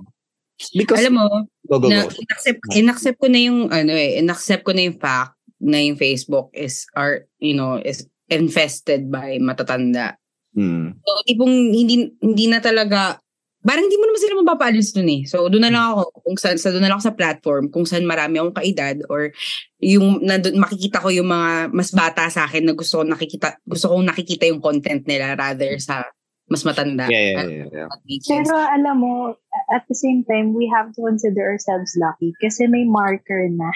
[0.73, 1.27] Because, Alam mo,
[1.67, 2.15] go, go, na, go.
[2.15, 6.47] inaccept, inaccept ko na yung ano eh, inaccept ko na yung fact na yung Facebook
[6.55, 10.15] is are you know is infested by matatanda.
[10.55, 10.95] Hmm.
[11.03, 13.19] So, tipong hindi hindi na talaga
[13.65, 15.21] parang hindi mo naman sila mapapaalis dun eh.
[15.25, 17.83] So, doon na lang ako kung saan sa doon na lang ako sa platform kung
[17.83, 19.33] saan marami akong kaedad or
[19.81, 23.89] yung nandun, makikita ko yung mga mas bata sa akin na gusto ko nakikita gusto
[23.89, 26.05] kong nakikita yung content nila rather sa
[26.45, 27.09] mas matanda.
[27.09, 27.89] Yeah, yeah, yeah.
[27.89, 28.21] yeah.
[28.29, 29.33] Pero alam mo,
[29.73, 33.73] at the same time, we have to consider ourselves lucky kasi may marker na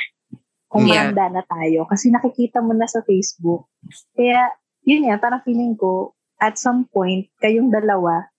[0.69, 1.09] kung Yeah.
[1.09, 1.89] matanda na tayo.
[1.89, 3.65] Kasi nakikita mo na sa Facebook.
[4.13, 4.53] Kaya,
[4.86, 8.31] yun nga, parang feeling ko, at some point, kayong dalawa,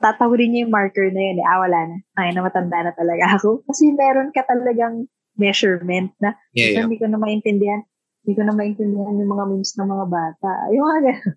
[0.00, 1.38] tatawirin niyo yung marker na yun.
[1.38, 1.96] Eh, ah, wala na.
[2.18, 3.62] Ay, na matanda na talaga ako.
[3.68, 5.06] Kasi meron ka talagang
[5.38, 6.82] measurement na Yeah, yeah.
[6.82, 7.86] hindi ko na maintindihan.
[8.26, 10.50] Hindi ko na maintindihan yung mga memes ng mga bata.
[10.74, 11.36] Yung mga ganun.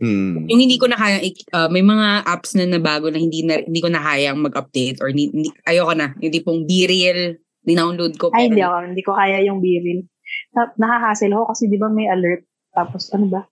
[0.00, 0.48] Hmm.
[0.48, 1.20] yung hindi ko na kaya
[1.52, 5.12] uh, may mga apps na nabago na hindi na hindi ko na kayang mag-update or
[5.12, 7.36] hindi, hindi ayoko na yung tipong be real
[7.68, 8.76] dinownload ko Ay, pero hindi ako.
[8.96, 10.00] Hindi ko kaya yung biril.
[10.56, 12.48] Na, nakakasil ako kasi di ba may alert.
[12.72, 13.42] Tapos ano ba?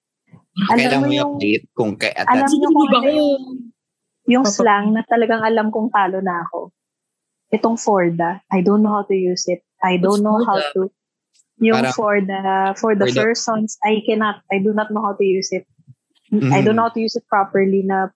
[0.58, 3.10] Alam Kailangan mo mo yung, i-update kung kay at alam Hindi kung ba ano
[4.28, 6.74] yung, Papa- slang na talagang alam kong talo na ako.
[7.48, 9.62] Itong Forda, I don't know how to use it.
[9.80, 10.90] I don't What's know how to
[11.58, 12.40] yung Parang- for the
[12.76, 15.48] for the For the- first sons, I cannot, I do not know how to use
[15.50, 15.64] it.
[16.28, 18.12] I don't know how to use it properly na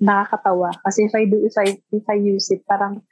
[0.00, 0.72] nakakatawa.
[0.82, 3.02] Kasi if I do, if I, if I use it, parang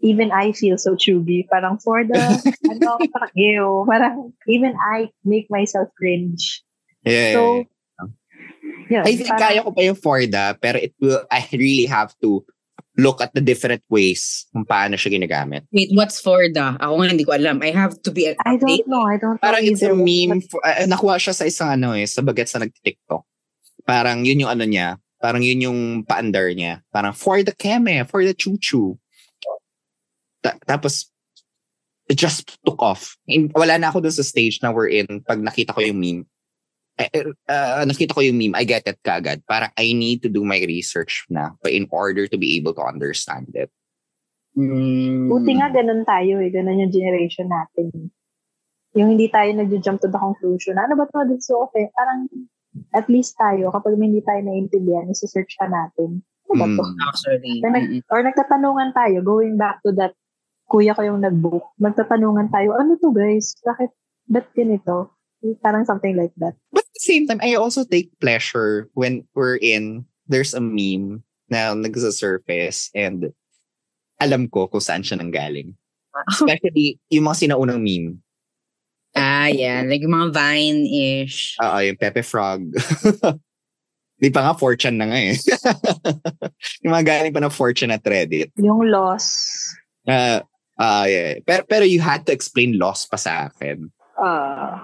[0.00, 1.46] even I feel so chubby.
[1.50, 2.14] Parang for the,
[2.70, 3.82] ano, parang ew.
[3.82, 6.62] Parang even I make myself cringe.
[7.02, 7.64] yeah, So,
[8.90, 9.02] yeah.
[9.04, 12.44] I think parang- kaya ko pa yung Forda, pero it will, I really have to
[12.94, 15.66] look at the different ways kung paano siya ginagamit.
[15.74, 18.86] wait what's for the ako nga hindi ko alam I have to be I don't
[18.86, 19.02] know.
[19.02, 19.42] I don't know.
[19.42, 22.70] Parang it's a meme, for, uh, nakuha siya sa isang ano eh, sa bagets na
[22.70, 23.22] nag-TikTok.
[23.82, 26.86] Parang yun yung ano niya, parang yun yung paandar niya.
[26.94, 28.94] Parang for the keme, for the chuchu.
[30.44, 31.08] Ta- tapos,
[32.08, 33.16] it just took off.
[33.26, 36.22] In, wala na ako dun sa stage na we're in pag nakita ko yung meme.
[36.94, 39.42] Uh, nakita ko yung meme, I get it kagad.
[39.50, 42.86] Parang I need to do my research na but in order to be able to
[42.86, 43.70] understand it.
[44.54, 45.26] Mm.
[45.26, 46.50] Buti nga ganun tayo eh.
[46.54, 48.14] Ganun yung generation natin.
[48.94, 50.78] Yung hindi tayo nag-jump to the conclusion.
[50.78, 51.18] Ano ba ito?
[51.26, 51.90] This so okay.
[51.90, 52.30] Parang
[52.94, 56.22] at least tayo, kapag hindi tayo naiintindihan, isa-search pa natin.
[56.50, 56.82] Ano ba to?
[56.86, 56.98] Mm.
[57.10, 60.14] actually Or, nag, or nagtatanungan tayo, going back to that,
[60.70, 63.58] kuya ko yung nag-book, magtatanungan tayo, ano to guys?
[63.62, 63.90] Bakit,
[64.30, 65.10] ba't ganito?
[65.60, 66.56] Parang something like that.
[66.72, 71.74] But the same time, I also take pleasure when we're in, there's a meme na
[71.74, 73.34] nagsa-surface and
[74.18, 75.74] alam ko kung saan siya nanggaling.
[76.30, 78.22] Especially yung mga sinaunang meme.
[79.14, 82.66] ah yeah like yung mga Vine-ish Oo, yung Pepe Frog.
[84.22, 85.34] Di pa nga fortune na nga eh.
[86.82, 88.50] yung mga galing pa ng fortune at Reddit.
[88.58, 89.26] Yung loss,
[90.04, 90.42] Uh,
[90.76, 91.38] ah yeah.
[91.46, 93.88] Pero, pero you had to explain loss pa sa akin.
[94.20, 94.78] uh,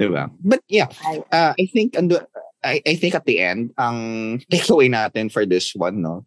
[0.00, 0.30] Diba?
[0.44, 0.88] But yeah,
[1.32, 2.24] uh, I think ando,
[2.62, 6.26] I, I think at the end, ang takeaway natin for this one, no,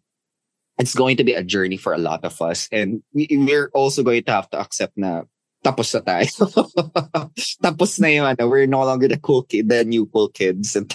[0.78, 2.68] it's going to be a journey for a lot of us.
[2.72, 5.22] And we, we're also going to have to accept na
[5.60, 6.24] tapos na tayo.
[7.64, 10.74] tapos na yung ano, we're no longer the cool kid, the new cool kids.
[10.74, 10.88] And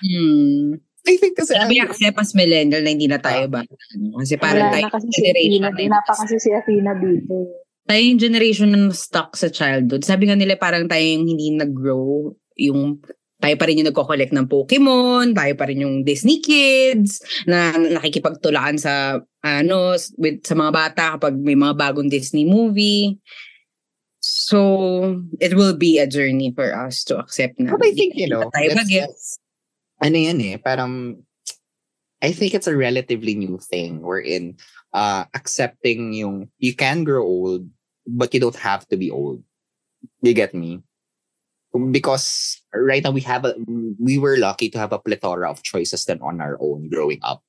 [0.00, 0.80] hmm.
[1.06, 3.62] I think kasi, Sabi accept as millennial na hindi na tayo ba?
[3.62, 5.78] Ano, Kasi parang Wala tayo na kasi si generation Athena.
[5.78, 7.34] na Wala pa kasi si Athena dito.
[7.86, 10.02] Tayo yung generation na stuck sa childhood.
[10.02, 12.98] Sabi nga nila parang tayo yung hindi nag-grow, yung
[13.36, 18.80] tayo pa rin yung nagko-collect ng Pokemon, tayo pa rin yung Disney kids na nakikipagtulaan
[18.80, 23.20] sa ano with sa mga bata kapag may mga bagong Disney movie.
[24.18, 27.70] So, it will be a journey for us to accept na.
[27.70, 29.38] But I think, you know, tayo that's- bagets.
[30.02, 31.22] ano yan eh, parang,
[32.18, 34.58] I think it's a relatively new thing wherein
[34.90, 37.70] uh, accepting yung, you can grow old,
[38.06, 39.42] but you don't have to be old.
[40.22, 40.82] You get me?
[41.90, 43.54] Because right now we have a,
[43.98, 47.42] we were lucky to have a plethora of choices than on our own growing up.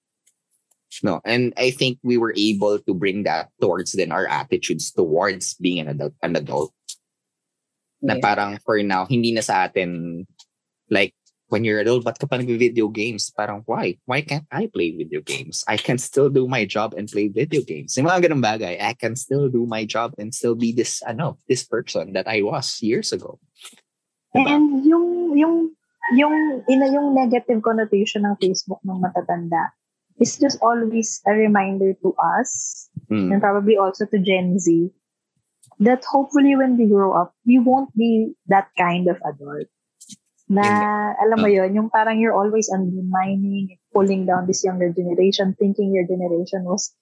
[1.03, 5.53] No, and I think we were able to bring that towards then our attitudes towards
[5.55, 6.73] being an adult, an adult.
[8.01, 10.25] Na parang for now, hindi na sa atin,
[10.89, 11.13] like,
[11.47, 13.31] when you're adult, ba't ka pa nag-video games?
[13.31, 13.97] Parang, why?
[14.05, 15.63] Why can't I play video games?
[15.67, 17.95] I can still do my job and play video games.
[17.97, 21.39] Yung mga ganun bagay, I can still do my job and still be this, ano,
[21.47, 23.39] this person that I was years ago.
[24.35, 24.47] Diba?
[24.51, 25.55] And yung, yung,
[26.13, 26.35] yung,
[26.67, 29.71] ina yung negative connotation ng Facebook ng matatanda
[30.19, 33.31] is just always a reminder to us Mm.
[33.31, 34.91] and probably also to Gen Z
[35.79, 39.67] that hopefully when we grow up, we won't be that kind of adult.
[40.47, 40.63] Na,
[41.19, 46.07] alam mo yon yung parang you're always undermining, pulling down this younger generation, thinking your
[46.07, 46.95] generation was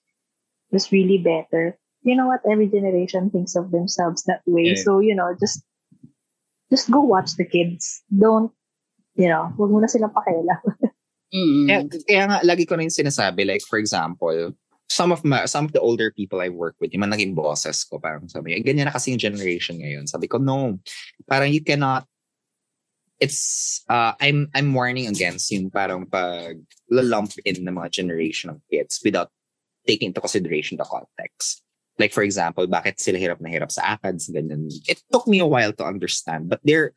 [0.74, 1.78] was really better.
[2.02, 2.42] You know what?
[2.42, 4.74] Every generation thinks of themselves that way.
[4.74, 4.82] Yeah.
[4.82, 5.62] So, you know, just
[6.70, 8.02] just go watch the kids.
[8.10, 8.50] Don't,
[9.14, 10.62] you know, huwag mo na silang pakialam.
[11.34, 11.66] Mm-mm.
[11.66, 14.54] Kaya, kaya nga, lagi ko rin sinasabi, like, for example,
[14.86, 17.82] some of my, some of the older people I work with, yung mga naging bosses
[17.82, 20.06] ko, parang sabi, "Eh, ganyan na kasi yung generation ngayon.
[20.06, 20.78] Sabi ko, no,
[21.26, 22.06] parang you cannot,
[23.20, 26.60] it's, uh, I'm, I'm warning against yung parang pag
[26.90, 29.30] lump in the mga generation of kids without
[29.86, 31.62] taking into consideration the context.
[31.98, 34.68] Like, for example, bakit sila hirap na hirap sa ACADS, ganyan.
[34.86, 36.92] It took me a while to understand, but they're,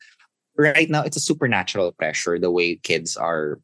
[0.58, 3.60] right now, it's a supernatural pressure, the way kids are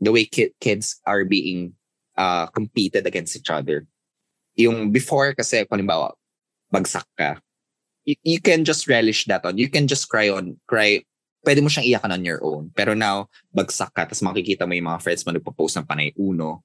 [0.00, 1.72] the way ki- kids are being
[2.18, 3.86] uh, competed against each other.
[4.56, 6.12] Yung before kasi, halimbawa,
[6.68, 7.40] bagsak ka,
[8.04, 9.56] you, you can just relish that on.
[9.56, 11.02] You can just cry on, cry,
[11.44, 12.72] pwede mo siyang iyakan on your own.
[12.72, 16.64] Pero now, bagsak ka, tapos makikita mo yung mga friends mo nagpo-post ng panay uno,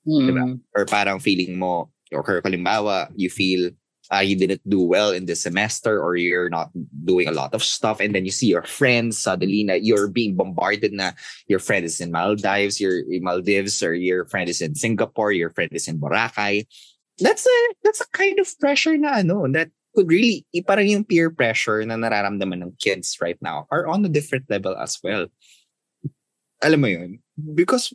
[0.00, 0.26] Mm.
[0.32, 0.44] Diba?
[0.72, 3.68] or parang feeling mo, or kalimbawa, you feel
[4.10, 6.70] uh, you didn't do well in this semester or you're not
[7.04, 10.34] doing a lot of stuff and then you see your friends suddenly na you're being
[10.34, 11.12] bombarded na
[11.46, 15.50] your friend is in Maldives, your in Maldives or your friend is in Singapore, your
[15.50, 16.66] friend is in Boracay.
[17.20, 21.30] That's a that's a kind of pressure na ano that could really parang yung peer
[21.30, 25.26] pressure na nararamdaman ng kids right now are on a different level as well.
[26.62, 27.18] Alam mo yun?
[27.34, 27.92] Because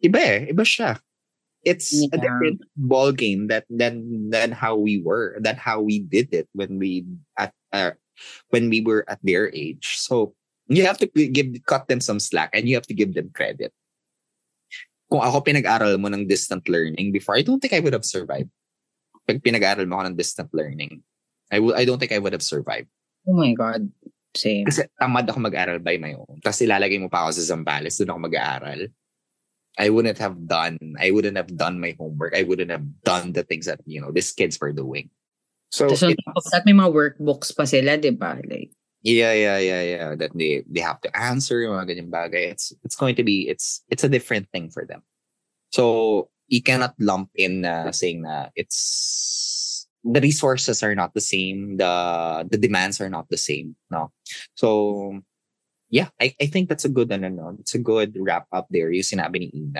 [0.00, 1.00] iba eh, iba siya.
[1.64, 2.20] It's a Yeah.
[2.20, 6.76] different ball game that than than how we were, than how we did it when
[6.76, 7.08] we
[7.40, 7.96] at uh,
[8.52, 9.96] when we were at their age.
[9.96, 10.36] So
[10.68, 13.72] you have to give cut them some slack and you have to give them credit.
[15.08, 18.52] Kung ako pinag-aral mo ng distant learning before, I don't think I would have survived.
[19.24, 21.00] Pag pinag-aral mo ako ng distant learning,
[21.54, 22.90] I will I don't think I would have survived.
[23.30, 23.86] Oh my God.
[24.34, 24.66] Same.
[24.66, 26.42] Kasi tamad ako mag-aral by my own.
[26.42, 28.90] Tapos ilalagay mo pa ako sa Zambales, doon ako mag-aaral.
[29.78, 32.34] I wouldn't have done, I wouldn't have done my homework.
[32.34, 35.10] I wouldn't have done the things that, you know, these kids were doing.
[35.70, 38.38] So, Tapos on top of that, may mga workbooks pa sila, di ba?
[38.46, 38.70] Like,
[39.02, 40.10] yeah, yeah, yeah, yeah.
[40.14, 42.54] That they, they have to answer, yung mga ganyang bagay.
[42.54, 45.02] It's, it's going to be, it's, it's a different thing for them.
[45.70, 48.78] So, you cannot lump in uh, saying na it's,
[50.04, 51.78] the resources are not the same.
[51.78, 53.74] The, the demands are not the same.
[53.90, 54.12] No.
[54.54, 55.20] So,
[55.88, 58.90] yeah, I, I think that's a good, ano, no, it's a good wrap up there.
[58.90, 59.72] Yung sinabi ni.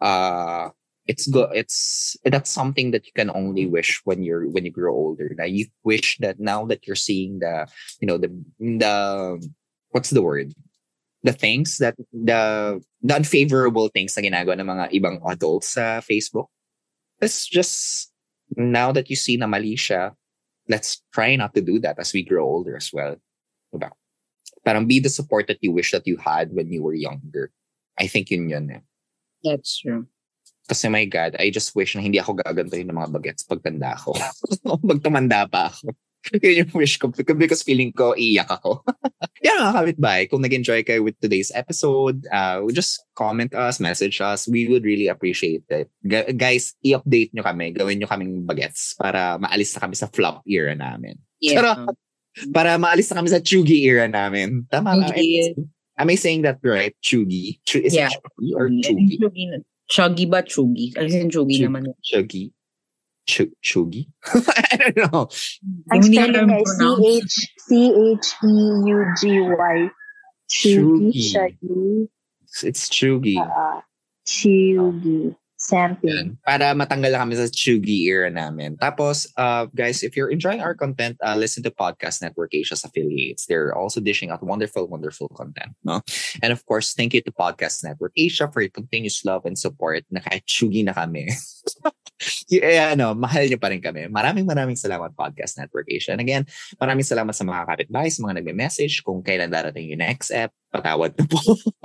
[0.00, 0.68] Uh,
[1.06, 1.50] it's good.
[1.52, 5.34] It's, that's something that you can only wish when you're, when you grow older.
[5.36, 7.66] Na you wish that now that you're seeing the,
[8.00, 8.28] you know, the,
[8.60, 9.50] the,
[9.90, 10.54] what's the word?
[11.22, 16.46] The things that, the, the unfavorable things na ginagawa ng mga ibang adults sa Facebook.
[17.20, 18.09] It's just,
[18.68, 20.12] now that you see na mali siya,
[20.68, 23.16] let's try not to do that as we grow older as well.
[23.72, 23.90] Diba?
[24.64, 27.50] Parang be the support that you wish that you had when you were younger.
[27.98, 28.82] I think yun yun eh.
[29.44, 30.06] that's true.
[30.68, 34.14] Kasi my God, I just wish na hindi ako gagantuhin ng mga bagets pagtanda ko.
[34.86, 35.90] Pag tumanda pa ako.
[36.44, 38.84] Yun yung wish ko because feeling ko iiyak ako.
[39.46, 44.44] Yan mga kapitbahay, kung nag-enjoy kayo with today's episode, uh, just comment us, message us.
[44.44, 45.88] We would really appreciate it.
[46.04, 47.72] Gu- guys, i-update nyo kami.
[47.72, 51.16] Gawin nyo kaming bagets para maalis na kami sa flop era namin.
[51.40, 51.56] Yeah.
[51.56, 51.70] Pero,
[52.52, 54.68] para maalis na kami sa chuggy era namin.
[54.68, 55.08] Tama ba?
[55.08, 55.56] Chuggy.
[56.00, 56.96] Am I saying that right?
[57.04, 57.60] Chugi?
[57.64, 58.08] Ch- is Yeah.
[58.08, 59.16] it Chugi or Chugi.
[59.20, 59.44] Chugi?
[59.88, 60.24] Chugi.
[60.28, 60.96] ba Chugi?
[60.96, 61.92] Alisin Chugi Chug- naman.
[62.00, 62.52] Chugi?
[63.30, 64.10] Ch- Chugi?
[64.26, 65.30] I don't know.
[65.94, 66.74] I'm spelling alam nga is.
[68.50, 69.76] C-H-C-H-E-U-G-Y.
[70.50, 72.10] Chugi, Chugi.
[72.66, 73.38] It's Chugi.
[73.38, 73.78] uh,
[74.26, 76.10] Chugi, something.
[76.10, 76.34] Yan.
[76.42, 78.74] Para matanggal lang kami sa Chugi era namin.
[78.74, 83.46] Tapos, uh, guys, if you're enjoying our content, uh, listen to Podcast Network Asia's affiliates.
[83.46, 85.78] They're also dishing out wonderful, wonderful content.
[85.86, 86.02] No?
[86.42, 90.02] And of course, thank you to Podcast Network Asia for your continuous love and support
[90.10, 91.30] na kahit Chugi na kami.
[92.52, 94.08] yeah, ano, mahal niyo pa rin kami.
[94.12, 96.12] Maraming maraming salamat Podcast Network Asia.
[96.12, 96.44] And again,
[96.76, 100.52] maraming salamat sa mga kapitbahay, sa mga nagme-message kung kailan darating yung next ep.
[100.70, 101.40] Patawad na po.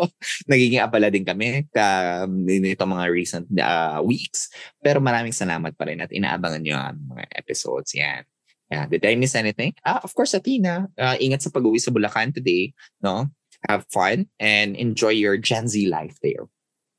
[0.52, 4.54] Nagiging abala din kami ka, nito mga recent uh, weeks.
[4.78, 7.98] Pero maraming salamat pa rin at inaabangan nyo ang mga episodes.
[7.98, 8.22] Yan.
[8.70, 8.86] Yeah.
[8.86, 9.74] Did I miss anything?
[9.86, 10.90] Ah, of course, Athena.
[10.98, 12.78] Uh, ingat sa pag-uwi sa Bulacan today.
[13.02, 13.30] No?
[13.66, 16.46] Have fun and enjoy your Gen Z life there.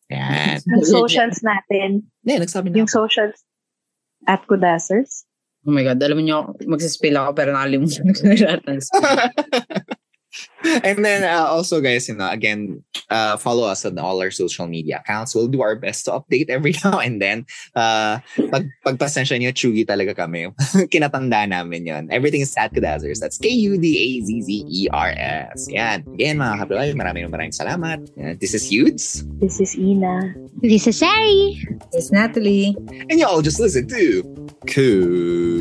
[0.08, 0.62] Yan.
[0.64, 2.78] Yung socials natin, Yeah, nagsabi na.
[2.78, 3.42] yung socials
[4.24, 5.26] at Kudasers.
[5.66, 9.18] Oh my God, alam niyo, magsispill ako pero nakalimutan ko na lahat ng spill.
[10.84, 14.66] And then uh, also guys you know again uh, follow us on all our social
[14.66, 15.34] media accounts.
[15.34, 17.46] We'll do our best to update every now and then.
[17.74, 18.18] Uh,
[18.50, 20.48] pag pagpasensya niyo chugi talaga kami.
[20.92, 23.90] Kinatanda namin yon everything is at Kudazers that's K-U-D-A-Z-Z-E-R-S
[25.70, 26.04] yan.
[26.14, 28.02] Again mga kapilay maraming maraming salamat.
[28.40, 29.22] This is Yudes.
[29.38, 30.34] This is Ina.
[30.62, 31.60] This is Sari.
[31.92, 32.76] It's Natalie.
[33.10, 34.22] and y'all just listen to
[34.66, 35.60] Cool